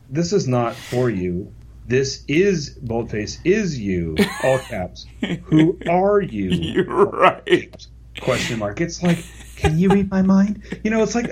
[0.09, 1.53] This is not for you.
[1.87, 3.39] This is boldface.
[3.43, 5.05] Is you all caps?
[5.45, 6.49] Who are you?
[6.51, 7.87] You're right.
[8.21, 8.79] Question mark.
[8.79, 9.23] It's like,
[9.55, 10.63] can you read my mind?
[10.83, 11.31] You know, it's like.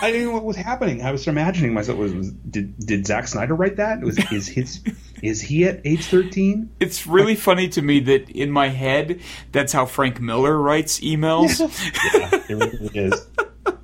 [0.00, 1.02] I didn't know what was happening.
[1.02, 1.98] I was imagining myself.
[1.98, 4.00] Was, was did did Zack Snyder write that?
[4.00, 4.80] Was is his
[5.22, 6.70] is he at age thirteen?
[6.80, 9.20] It's really funny to me that in my head,
[9.52, 11.60] that's how Frank Miller writes emails.
[12.12, 13.26] Yeah, it really is.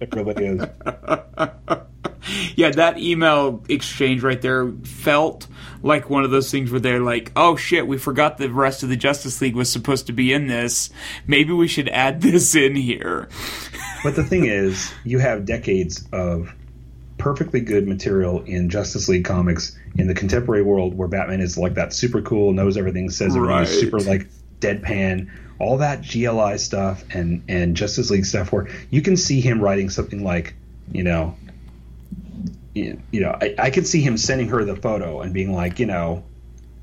[0.00, 1.78] It really is.
[2.56, 5.46] yeah, that email exchange right there felt
[5.82, 8.88] like one of those things where they're like, "Oh shit, we forgot the rest of
[8.88, 10.90] the Justice League was supposed to be in this.
[11.26, 13.28] Maybe we should add this in here."
[14.02, 16.52] But the thing is, you have decades of
[17.18, 21.74] perfectly good material in Justice League comics in the contemporary world where Batman is like
[21.74, 23.66] that super cool, knows everything, says everything, Right.
[23.68, 24.28] super like
[24.60, 25.30] deadpan.
[25.58, 29.88] All that JLI stuff and and Justice League stuff where you can see him writing
[29.88, 30.54] something like,
[30.92, 31.34] you know,
[32.76, 35.86] you know, I, I could see him sending her the photo and being like, you
[35.86, 36.24] know,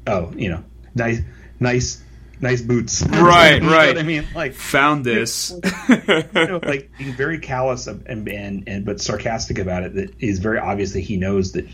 [0.07, 0.63] oh, you know,
[0.95, 1.19] nice,
[1.59, 2.03] nice,
[2.41, 3.03] nice boots.
[3.03, 3.87] Right, You know right.
[3.89, 5.51] what I mean, like Found this.
[5.89, 9.93] you know, like being very callous and, and and but sarcastic about it.
[9.95, 11.67] That is very obvious that he knows that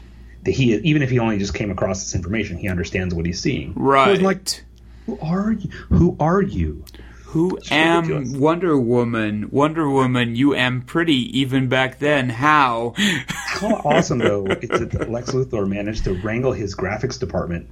[0.44, 3.40] that he even if he only just came across this information, he understands what he's
[3.40, 3.74] seeing.
[3.76, 4.22] Right.
[4.22, 4.64] Like,
[5.06, 5.70] who are you?
[5.90, 6.84] Who are you?
[7.30, 8.40] Who am ridiculous.
[8.40, 9.50] Wonder Woman?
[9.52, 12.30] Wonder Woman, you am pretty even back then.
[12.30, 12.94] How?
[13.28, 17.70] How awesome though is it that Lex Luthor managed to wrangle his graphics department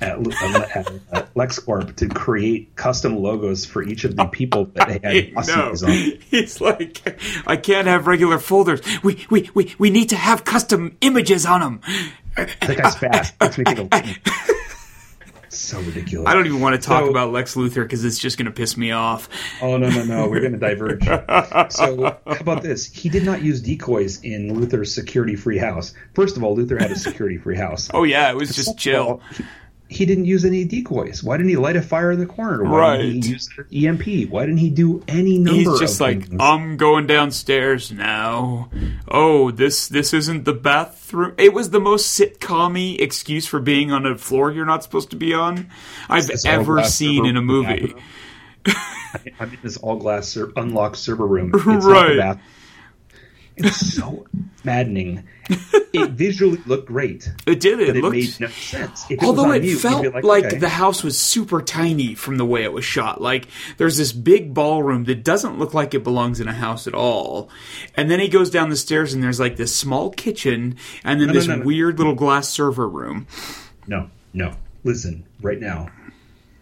[0.00, 5.24] at, at, at LexCorp to create custom logos for each of the people that they
[5.24, 5.90] had costumes on.
[6.30, 8.80] He's like, I can't have regular folders.
[9.02, 11.80] We we we, we need to have custom images on them.
[12.36, 13.34] That guy's fast.
[13.40, 13.90] Makes me think of
[15.50, 16.28] so ridiculous.
[16.28, 18.52] I don't even want to talk So- about Lex Luthor because it's just going to
[18.52, 19.28] piss me off.
[19.60, 20.28] Oh no no no!
[20.28, 21.04] We're going to diverge.
[21.72, 22.86] so how about this?
[22.86, 25.92] He did not use decoys in Luthor's security-free house.
[26.14, 27.90] First of all, Luther had a security-free house.
[27.92, 29.20] Oh yeah, it was just chill.
[29.36, 29.44] He,
[29.92, 31.22] he didn't use any decoys.
[31.24, 32.62] Why didn't he light a fire in the corner?
[32.62, 33.02] Why Right.
[33.02, 34.30] didn't he use EMP?
[34.30, 35.58] Why didn't he do any number?
[35.70, 36.40] He's just like, things?
[36.40, 38.70] I'm going downstairs now.
[39.08, 41.34] Oh, this this isn't the bathroom.
[41.38, 45.16] It was the most sitcom excuse for being on a floor you're not supposed to
[45.16, 45.68] be on
[46.08, 47.92] I've ever seen in a movie.
[49.40, 51.50] I'm in this all glass ser- unlocked server room.
[51.54, 52.38] It's Right.
[53.66, 54.26] It's so
[54.64, 55.24] maddening.
[55.92, 57.80] It visually looked great, It did.
[57.80, 58.14] It, but it looked.
[58.16, 59.04] made no sense.
[59.10, 60.58] If it Although on it mute, felt like, like, okay.
[60.58, 63.20] the house was super tiny from the way it was shot.
[63.20, 66.94] Like there's this big ballroom that doesn't look like it belongs in a house at
[66.94, 67.48] all.
[67.96, 71.28] And then he goes down the stairs and there's like this small kitchen and then
[71.28, 71.64] No, this no, no.
[71.64, 73.26] weird little glass server room.
[73.88, 74.52] No, no.
[74.84, 75.88] Listen, right now,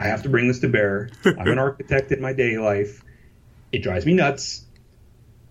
[0.01, 1.11] I have to bring this to bear.
[1.25, 3.05] I'm an architect in my daily life.
[3.73, 4.65] It drives me nuts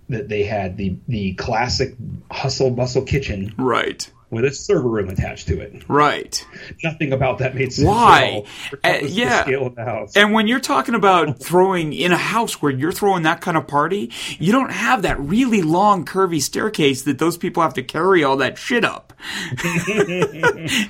[0.10, 1.96] that they had the the classic
[2.32, 4.10] hustle bustle kitchen Right.
[4.30, 5.88] With a server room attached to it.
[5.88, 6.46] Right.
[6.84, 7.88] Nothing about that made sense.
[7.88, 8.44] Why?
[8.84, 9.44] Uh, yeah.
[9.44, 10.18] scale of the house.
[10.18, 13.68] And when you're talking about throwing in a house where you're throwing that kind of
[13.68, 18.24] party, you don't have that really long curvy staircase that those people have to carry
[18.24, 19.14] all that shit up.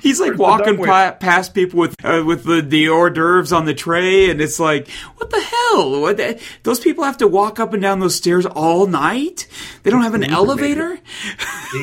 [0.02, 3.72] He's like walking pa- past people with uh, with the, the hors d'oeuvres on the
[3.72, 6.00] tray, and it's like, what the hell?
[6.02, 9.46] What the, those people have to walk up and down those stairs all night.
[9.82, 10.98] They don't have an elevator.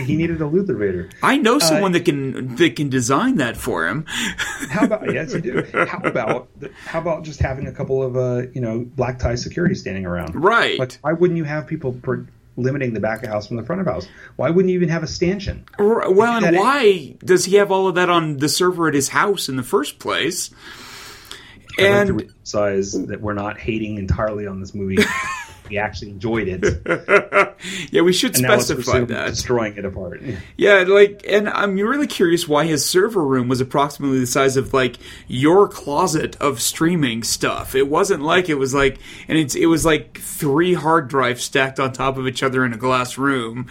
[0.06, 1.10] he needed a Luther Vader.
[1.24, 4.04] I know someone that can that can design that for him.
[4.08, 5.64] How about yes, you do.
[5.74, 6.50] How about
[6.86, 10.36] how about just having a couple of uh you know black tie security standing around?
[10.36, 10.78] Right.
[10.78, 12.28] Like why wouldn't you have people per-
[12.58, 14.08] limiting the back of house from the front of house?
[14.36, 15.66] Why wouldn't you even have a stanchion?
[15.80, 19.50] Well, and why does he have all of that on the server at his house
[19.50, 20.52] in the first place?
[20.52, 24.98] Like to And emphasize that we're not hating entirely on this movie.
[25.70, 27.58] we actually enjoyed it,
[27.92, 29.28] yeah, we should and specify that.
[29.28, 30.22] destroying it apart.
[30.58, 34.74] Yeah, like, and I'm really curious why his server room was approximately the size of
[34.74, 34.98] like
[35.28, 37.76] your closet of streaming stuff.
[37.76, 41.80] It wasn't like it was like, and it's it was like three hard drives stacked
[41.80, 43.68] on top of each other in a glass room.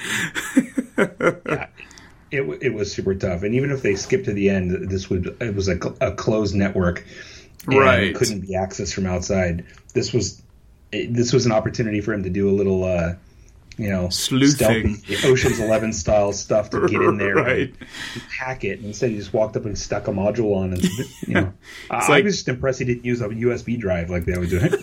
[0.99, 1.67] yeah.
[2.31, 5.37] It, it was super tough, and even if they skipped to the end, this would
[5.41, 7.05] it was a, a closed network,
[7.67, 8.15] and Right.
[8.15, 9.65] Couldn't be accessed from outside.
[9.93, 10.43] This was
[10.95, 13.15] it, this was an opportunity for him to do a little, uh,
[13.77, 14.95] you know, Sleuthing.
[14.97, 17.75] stealthy Ocean's Eleven style stuff to get in there Right.
[18.15, 18.79] and hack it.
[18.79, 20.83] And instead, he just walked up and stuck a module on, and
[21.27, 21.53] you know,
[21.91, 24.61] I, I was just impressed he didn't use a USB drive like they would do.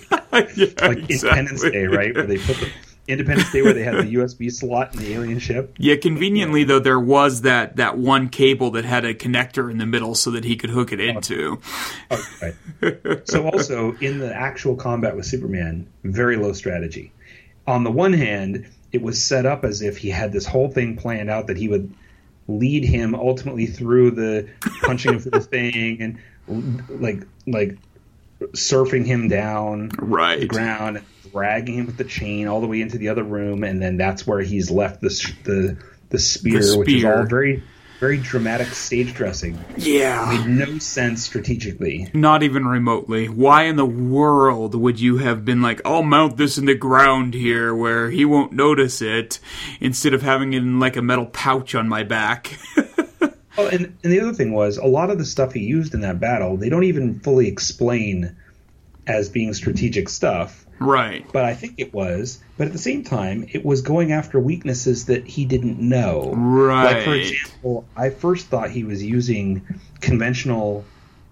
[0.55, 2.15] Yeah, like Independence Day, right?
[2.15, 2.71] Where they put the
[3.07, 5.75] Independence Day where they had the USB slot in the alien ship.
[5.77, 9.85] Yeah, conveniently though, there was that that one cable that had a connector in the
[9.85, 11.03] middle so that he could hook it oh.
[11.03, 11.59] into.
[12.11, 13.27] Oh, right.
[13.27, 17.11] so also in the actual combat with Superman, very low strategy.
[17.67, 20.97] On the one hand, it was set up as if he had this whole thing
[20.97, 21.93] planned out that he would
[22.47, 24.47] lead him ultimately through the
[24.81, 26.01] punching of the thing
[26.47, 27.77] and like like
[28.53, 30.39] surfing him down Right.
[30.39, 33.63] the ground, and dragging him with the chain all the way into the other room,
[33.63, 35.09] and then that's where he's left the
[35.43, 35.77] the
[36.09, 37.63] the spear, The which is all very
[37.99, 39.63] very dramatic stage dressing.
[39.77, 40.25] Yeah.
[40.27, 42.09] Made no sense strategically.
[42.15, 43.29] Not even remotely.
[43.29, 47.35] Why in the world would you have been like, I'll mount this in the ground
[47.35, 49.39] here where he won't notice it,
[49.79, 52.57] instead of having it in like a metal pouch on my back?
[53.57, 55.99] Oh, and, and the other thing was a lot of the stuff he used in
[56.01, 58.35] that battle, they don't even fully explain
[59.05, 60.65] as being strategic stuff.
[60.81, 61.25] Right.
[61.31, 62.41] But I think it was.
[62.57, 66.33] But at the same time, it was going after weaknesses that he didn't know.
[66.33, 66.93] Right.
[66.93, 69.65] Like for example, I first thought he was using
[69.99, 70.85] conventional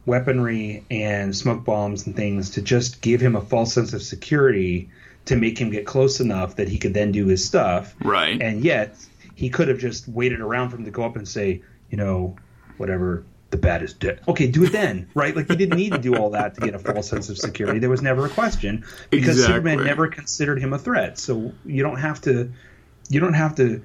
[0.05, 4.89] weaponry and smoke bombs and things to just give him a false sense of security
[5.25, 7.95] to make him get close enough that he could then do his stuff.
[8.03, 8.41] Right.
[8.41, 8.95] And yet,
[9.35, 12.35] he could have just waited around for him to go up and say, you know,
[12.77, 14.21] whatever, the bat is dead.
[14.27, 15.35] Okay, do it then, right?
[15.35, 17.79] Like he didn't need to do all that to get a false sense of security.
[17.79, 19.55] There was never a question because Exactly.
[19.55, 21.17] Superman never considered him a threat.
[21.17, 22.51] So you don't have to,
[23.09, 23.81] you don't have to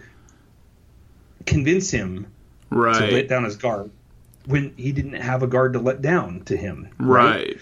[1.47, 2.27] convince him
[2.71, 2.99] right.
[2.99, 3.91] to let down his guard
[4.47, 6.91] when he didn't have a guard to let down to him.
[6.99, 7.59] Right.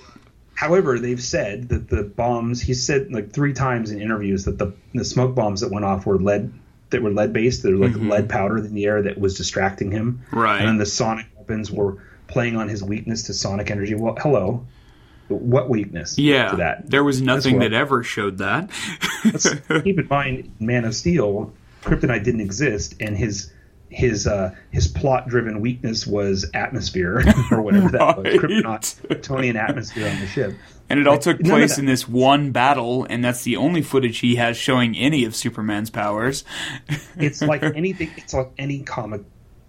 [0.54, 4.74] However, they've said that the bombs he said like three times in interviews that the
[4.94, 6.52] the smoke bombs that went off were lead
[6.90, 7.62] that were lead based.
[7.62, 10.22] They're like lead powder in the air that was distracting him.
[10.26, 10.38] Mm-hmm.
[10.38, 10.58] Right.
[10.58, 13.94] And then the sonic weapons were playing on his weakness to sonic energy.
[13.94, 14.64] Well, hello.
[15.28, 16.50] What weakness Yeah.
[16.50, 16.90] to that?
[16.90, 18.70] There was nothing that ever showed that.
[19.24, 19.48] Let's
[19.82, 23.52] keep in mind, Man of Steel, Kryptonite didn't exist, and his
[23.88, 28.24] his uh, his plot driven weakness was atmosphere or whatever that was.
[28.26, 28.40] Right.
[28.40, 30.54] Kryptonite, Kryptonian atmosphere on the ship.
[30.88, 34.36] And it all took place in this one battle, and that's the only footage he
[34.36, 36.44] has showing any of Superman's powers.
[37.16, 38.10] It's like anything.
[38.16, 39.22] It's like any comic,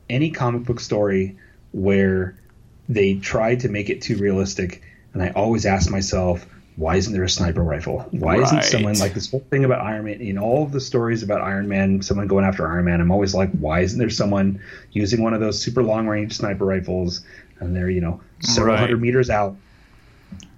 [0.10, 1.38] any comic book story
[1.74, 2.40] where
[2.88, 4.82] they try to make it too realistic,
[5.14, 6.46] and I always ask myself.
[6.76, 8.00] Why isn't there a sniper rifle?
[8.10, 11.22] Why isn't someone like this whole thing about Iron Man in all of the stories
[11.22, 13.00] about Iron Man, someone going after Iron Man?
[13.00, 14.60] I'm always like, why isn't there someone
[14.92, 17.22] using one of those super long range sniper rifles
[17.60, 18.80] and they're, you know, several Right.
[18.80, 19.56] hundred meters out,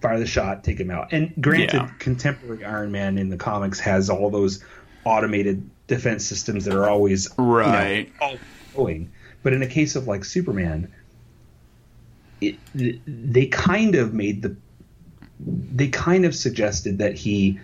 [0.02, 1.12] fire the shot, take him out.
[1.12, 1.90] And granted, Yeah.
[2.00, 4.64] contemporary Iron Man in the comics has all those
[5.04, 8.14] automated defense systems that are always you know, Right.
[8.22, 8.40] all
[8.74, 9.12] going.
[9.44, 10.94] But in a case of like Superman,
[12.48, 14.56] it, they kind of made the
[15.40, 17.60] they kind of suggested that he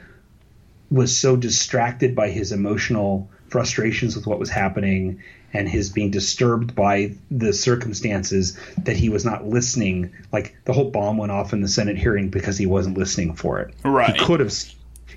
[0.90, 5.22] was so distracted by his emotional frustrations with what was happening
[5.54, 10.12] and his being disturbed by the circumstances that he was not listening.
[10.32, 13.60] Like the whole bomb went off in the senate hearing because he wasn't listening for
[13.60, 13.74] it.
[13.84, 14.16] Right.
[14.16, 14.54] he could have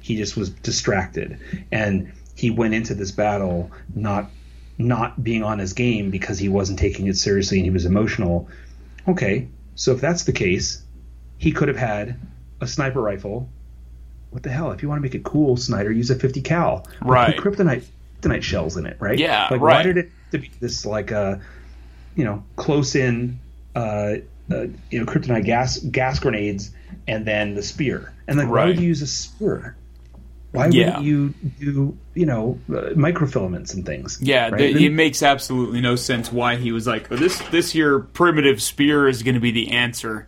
[0.01, 1.39] he just was distracted.
[1.73, 4.31] And he went into this battle not
[4.77, 8.49] not being on his game because he wasn't taking it seriously and he was emotional
[9.09, 10.83] okay so if that's the case
[11.39, 12.17] he could have had
[12.61, 13.49] a sniper rifle.
[14.31, 14.71] What the hell?
[14.73, 16.87] If you want to make it cool snyder use a 50 cal.
[17.03, 17.37] Right.
[17.37, 17.85] put kryptonite
[18.23, 19.19] kryptonite shells in it right?
[19.19, 21.37] Yeah, like why did it have to be this like uh
[22.17, 23.39] you know close in
[23.77, 23.79] uh,
[24.51, 26.71] uh you know kryptonite gas gas grenades
[27.07, 28.13] and then the spear?
[28.27, 28.67] And like why Right.
[28.69, 29.77] would you use a spear
[30.55, 30.87] why Yeah.
[30.99, 34.73] wouldn't you do you know uh, microfilaments and things Yeah, right?
[34.75, 38.63] the, it makes absolutely no sense why he was like, oh, this this here primitive
[38.63, 40.27] spear is going to be the answer.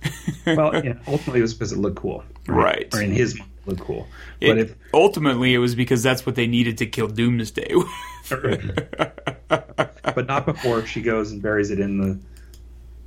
[0.46, 2.88] well yeah, ultimately it was because it looked cool Right.
[2.94, 4.06] or in his mind it looked cool
[4.40, 7.74] It- but if ultimately, it was because that's what they needed to kill Doomsday.
[8.30, 8.88] With.
[10.14, 12.18] But not before she goes and buries it in the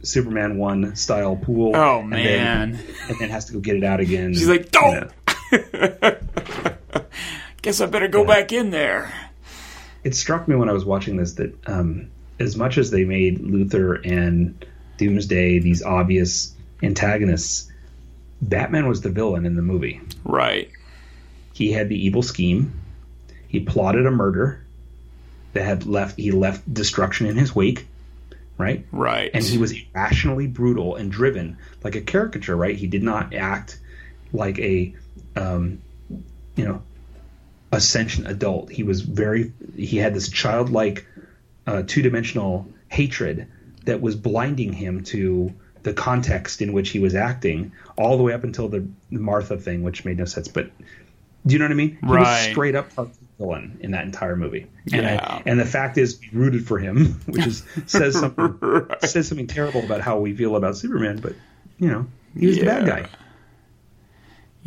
[0.05, 1.71] Superman one style pool.
[1.75, 2.71] Oh, and man.
[2.73, 4.33] then, and then has to go get it out again.
[4.33, 5.09] She's like, "Don't!"
[7.61, 9.11] Guess I better go back in there.
[10.03, 13.39] It struck me when I was watching this that um, as much as they made
[13.39, 14.63] Luthor and
[14.97, 17.71] Doomsday these obvious antagonists,
[18.41, 19.99] Batman was the villain in the movie.
[20.23, 20.69] Right.
[21.53, 22.79] He had the evil scheme.
[23.47, 24.63] He plotted a murder
[25.53, 27.87] that had left he left destruction in his wake,
[28.57, 28.85] right?
[28.91, 29.31] Right.
[29.33, 33.79] and he was irrationally brutal and driven like a caricature right he did not act
[34.33, 34.93] like a
[35.37, 35.81] um,
[36.55, 36.81] you know
[37.71, 41.05] a sentient adult he was very he had this childlike
[41.65, 43.47] uh, two-dimensional hatred
[43.85, 48.33] that was blinding him to the context in which he was acting all the way
[48.33, 50.71] up until the, the martha thing which made no sense but
[51.45, 52.51] do you know what i mean he was Right.
[52.51, 53.07] straight up a
[53.37, 55.41] villain in that entire movie and, I- Yeah.
[55.45, 58.59] and the fact is we rooted for him which is says something
[59.03, 61.33] says something terrible about how we feel about Superman, but
[61.77, 62.07] you know,
[62.37, 63.09] he was the bad guy.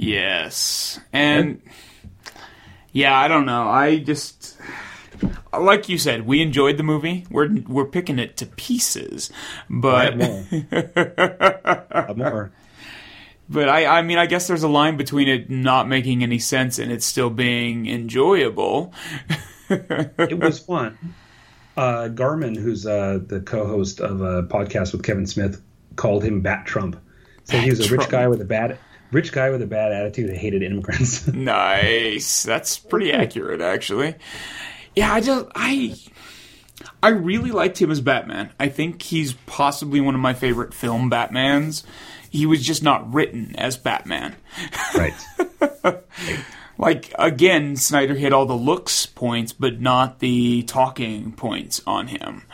[0.00, 0.98] Yes.
[1.12, 1.60] And
[2.90, 3.68] yeah, I don't know.
[3.68, 4.56] I just
[5.52, 7.26] like you said, we enjoyed the movie.
[7.30, 9.30] We're we're picking it to pieces.
[9.68, 10.46] But more.
[12.16, 12.52] More.
[13.50, 16.78] but I I mean, I guess there's a line between it not making any sense
[16.78, 18.94] and it still being enjoyable.
[19.68, 20.96] It was fun.
[21.76, 25.60] Uh, Garman, who's uh, the co-host of a podcast with Kevin Smith,
[25.96, 26.98] called him Bat Trump.
[27.44, 28.78] Said he was a rich guy with a bad,
[29.12, 31.26] rich guy with a bad attitude who hated immigrants.
[31.32, 32.42] Nice.
[32.42, 34.14] That's pretty accurate, actually.
[34.94, 35.96] Yeah, I just I
[37.02, 38.50] I really liked him as Batman.
[38.58, 41.84] I think he's possibly one of my favorite film Batmans.
[42.30, 44.36] He was just not written as Batman.
[44.94, 45.14] right.
[46.80, 52.44] Like again, Snyder hit all the looks points, but not the talking points on him.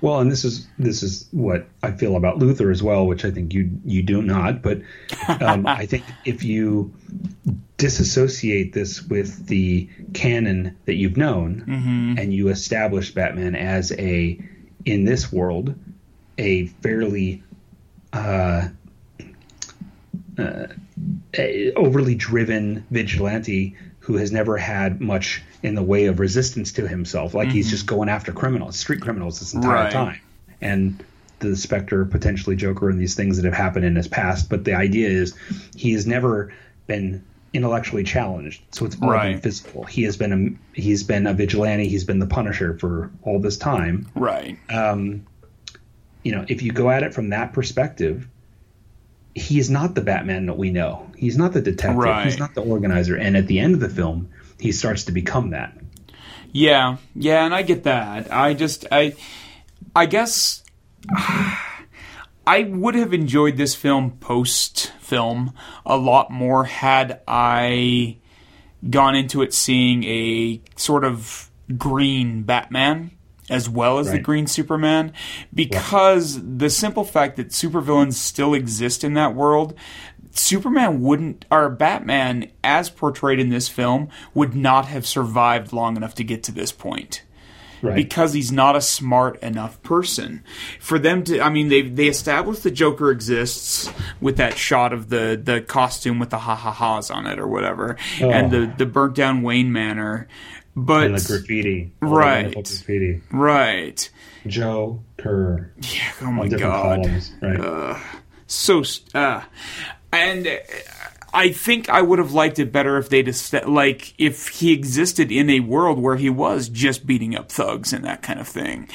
[0.00, 3.30] Well, and this is this is what I feel about Luthor as well, which I
[3.30, 4.62] think you you do not.
[4.62, 4.82] But
[5.40, 6.92] um, I think if you
[7.78, 11.64] disassociate this with the canon that you've known,
[12.18, 14.38] and you establish Batman as a
[14.84, 15.74] in this world
[16.38, 17.42] a fairly
[18.12, 18.68] uh,
[20.38, 20.66] uh,
[21.36, 26.88] a overly driven vigilante who has never had much in the way of resistance to
[26.88, 27.34] himself.
[27.34, 29.92] Like he's just going after criminals, street criminals, this entire Right.
[29.92, 30.20] time.
[30.60, 31.04] And
[31.38, 34.48] the Spectre, potentially Joker, and these things that have happened in his past.
[34.48, 35.34] But the idea is
[35.76, 36.52] he has never
[36.88, 39.42] been intellectually challenged, so it's all been Right.
[39.42, 39.84] physical.
[39.84, 40.32] He has been
[40.74, 41.86] a he's been a vigilante.
[41.88, 44.58] He's been the Punisher for all this time Right.
[44.68, 45.26] um,
[46.24, 48.28] you know, if you go at it from that perspective,
[49.34, 51.10] he is not the Batman that we know.
[51.16, 51.98] He's not the detective.
[51.98, 52.24] Right.
[52.24, 53.16] He's not the organizer.
[53.16, 54.30] And at the end of the film,
[54.60, 55.76] he starts to become that.
[56.52, 58.32] Yeah, yeah, and I get that.
[58.32, 59.14] I just I
[59.96, 60.62] I guess
[62.46, 65.54] I would have enjoyed this film post film
[65.86, 68.18] a lot more had I
[68.88, 73.12] gone into it seeing a sort of green Batman
[73.52, 75.12] as well as the green Superman
[75.52, 79.74] because the simple fact that supervillains still exist in that world
[80.34, 86.14] Superman wouldn't, or Batman, as portrayed in this film, would not have survived long enough
[86.16, 87.22] to get to this point
[87.82, 87.96] Right.
[87.96, 90.44] because he's not a smart enough person
[90.78, 91.40] for them to.
[91.40, 93.90] I mean, they they established the Joker exists
[94.20, 97.48] with that shot of the the costume with the ha ha ha's on it or
[97.48, 98.60] whatever, and oh.
[98.60, 100.28] the the burnt down Wayne Manor.
[100.76, 102.52] But and the graffiti, Right.
[102.52, 103.20] graffiti.
[103.30, 104.08] right.
[104.46, 106.60] Joe Kerr Yeah, oh my god.
[107.04, 108.00] columns, right?
[108.46, 108.82] so
[109.14, 109.42] uh,
[110.12, 110.56] and uh,
[111.34, 115.30] I think I would have liked it better if they just like if he existed
[115.32, 118.88] in a world where he was just beating up thugs and that kind of thing.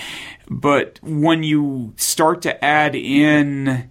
[0.49, 3.89] But when you start to add in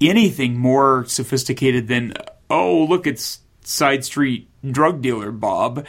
[0.00, 2.12] anything more sophisticated than
[2.50, 5.86] oh look it's side street drug dealer Bob,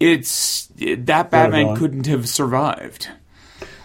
[0.00, 3.08] it's that Batman couldn't have survived.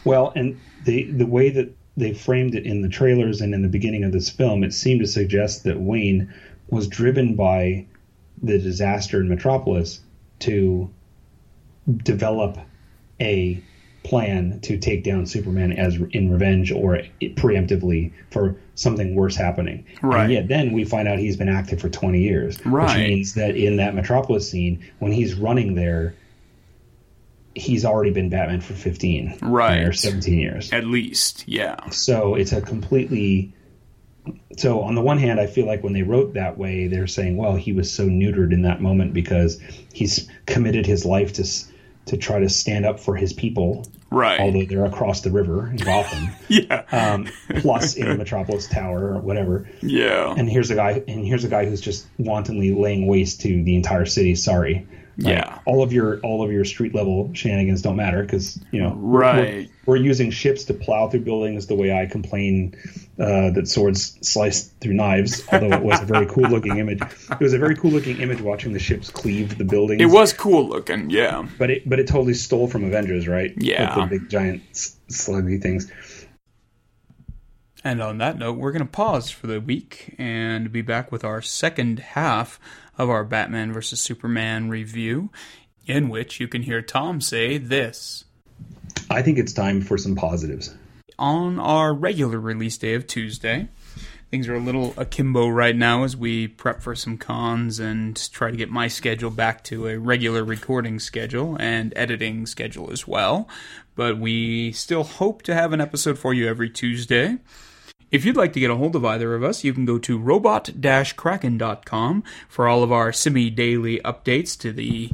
[0.04, 3.68] Well, and the the way that they framed it in the trailers and in the
[3.68, 6.34] beginning of this film, it seemed to suggest that Wayne
[6.70, 7.86] was driven by
[8.42, 10.02] the disaster in Metropolis
[10.40, 10.90] to
[11.98, 12.58] develop
[13.20, 13.62] a
[14.04, 19.86] plan to take down Superman as in revenge or preemptively for something worse happening.
[20.02, 20.24] Right.
[20.24, 22.88] And yet then we find out he's been active for 20 years, Right.
[22.98, 26.16] which means that in that Metropolis scene when he's running there
[27.56, 29.82] he's already been Batman for 15 Right.
[29.88, 30.74] or 17 years.
[30.74, 31.88] At least, yeah.
[31.92, 33.54] So it's a completely.
[34.58, 37.38] So on the one hand, I feel like when they wrote that way, they're saying,
[37.38, 39.60] well, he was so neutered in that moment because
[39.94, 41.44] he's committed his life to
[42.06, 44.40] to try to stand up for his people, Right.
[44.40, 46.84] although they're across the river in Gotham, Yeah.
[46.92, 47.28] um,
[47.62, 49.68] plus in the Metropolis Tower or whatever.
[49.82, 50.34] yeah.
[50.38, 53.76] And here's a guy, and here's a guy who's just wantonly laying waste to the
[53.76, 54.36] entire city.
[54.36, 54.86] Sorry.
[55.18, 55.60] Like, Yeah.
[55.66, 59.70] all of your all of your street level shenanigans don't matter because you know Right.
[59.86, 62.76] We're, we're using ships to plow through buildings the way I complain
[63.20, 65.44] uh, that swords slice through knives.
[65.52, 67.00] Although it was a very cool looking image.
[67.30, 70.02] It was a very cool looking image watching the ships cleave the buildings.
[70.02, 71.46] It was cool looking, yeah.
[71.60, 73.54] but it but it totally stole from Avengers, right?
[73.58, 73.96] Yeah.
[74.00, 75.92] With the big giant s- sluggy things.
[77.84, 81.26] And on that note, we're going to pause for the week and be back with
[81.26, 82.60] our second half
[82.98, 84.00] of our Batman vs.
[84.00, 85.30] Superman review,
[85.86, 88.24] in which you can hear Tom say this.
[89.10, 90.74] I think it's time for some positives.
[91.20, 93.68] On our regular release day of Tuesday,
[94.32, 98.50] things are a little akimbo right now as we prep for some cons and try
[98.50, 103.48] to get my schedule back to a regular recording schedule and editing schedule as well.
[103.96, 107.38] But we still hope to have an episode for you every Tuesday.
[108.14, 110.20] If you'd like to get a hold of either of us, you can go to
[110.20, 115.10] robot-kraken.com for all of our semi-daily updates to the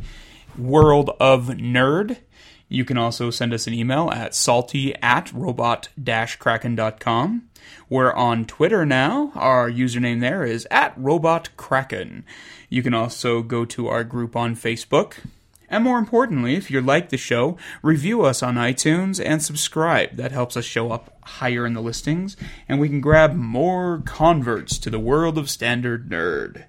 [0.57, 2.17] world of nerd.
[2.67, 7.43] You can also send us an email at salty at robot-kraken.com.
[7.87, 9.31] We're on Twitter now.
[9.33, 12.23] Our username there is at robotkraken.
[12.67, 15.13] You can also go to our group on Facebook.
[15.69, 20.15] And more importantly, if you like the show, review us on iTunes and subscribe.
[20.15, 22.35] That helps us show up higher in the listings,
[22.67, 26.65] and we can grab more converts to the world of standard nerd.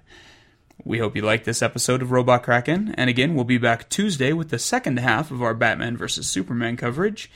[0.83, 4.33] We hope you liked this episode of Robot Kraken, and again, we'll be back Tuesday
[4.33, 6.27] with the second half of our Batman vs.
[6.27, 7.29] Superman coverage.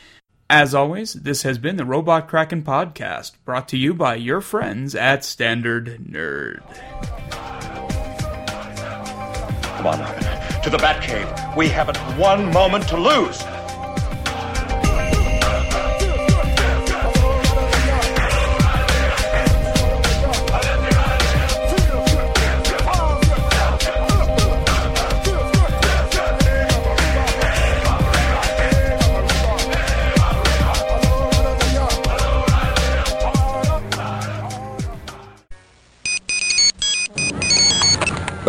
[0.50, 4.94] As always, this has been the Robot Kraken podcast, brought to you by your friends
[4.94, 6.62] at Standard Nerd.
[9.78, 10.45] Come on.
[10.66, 11.56] To the Batcave.
[11.56, 13.44] We haven't one moment to lose.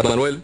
[0.02, 0.40] Manuel,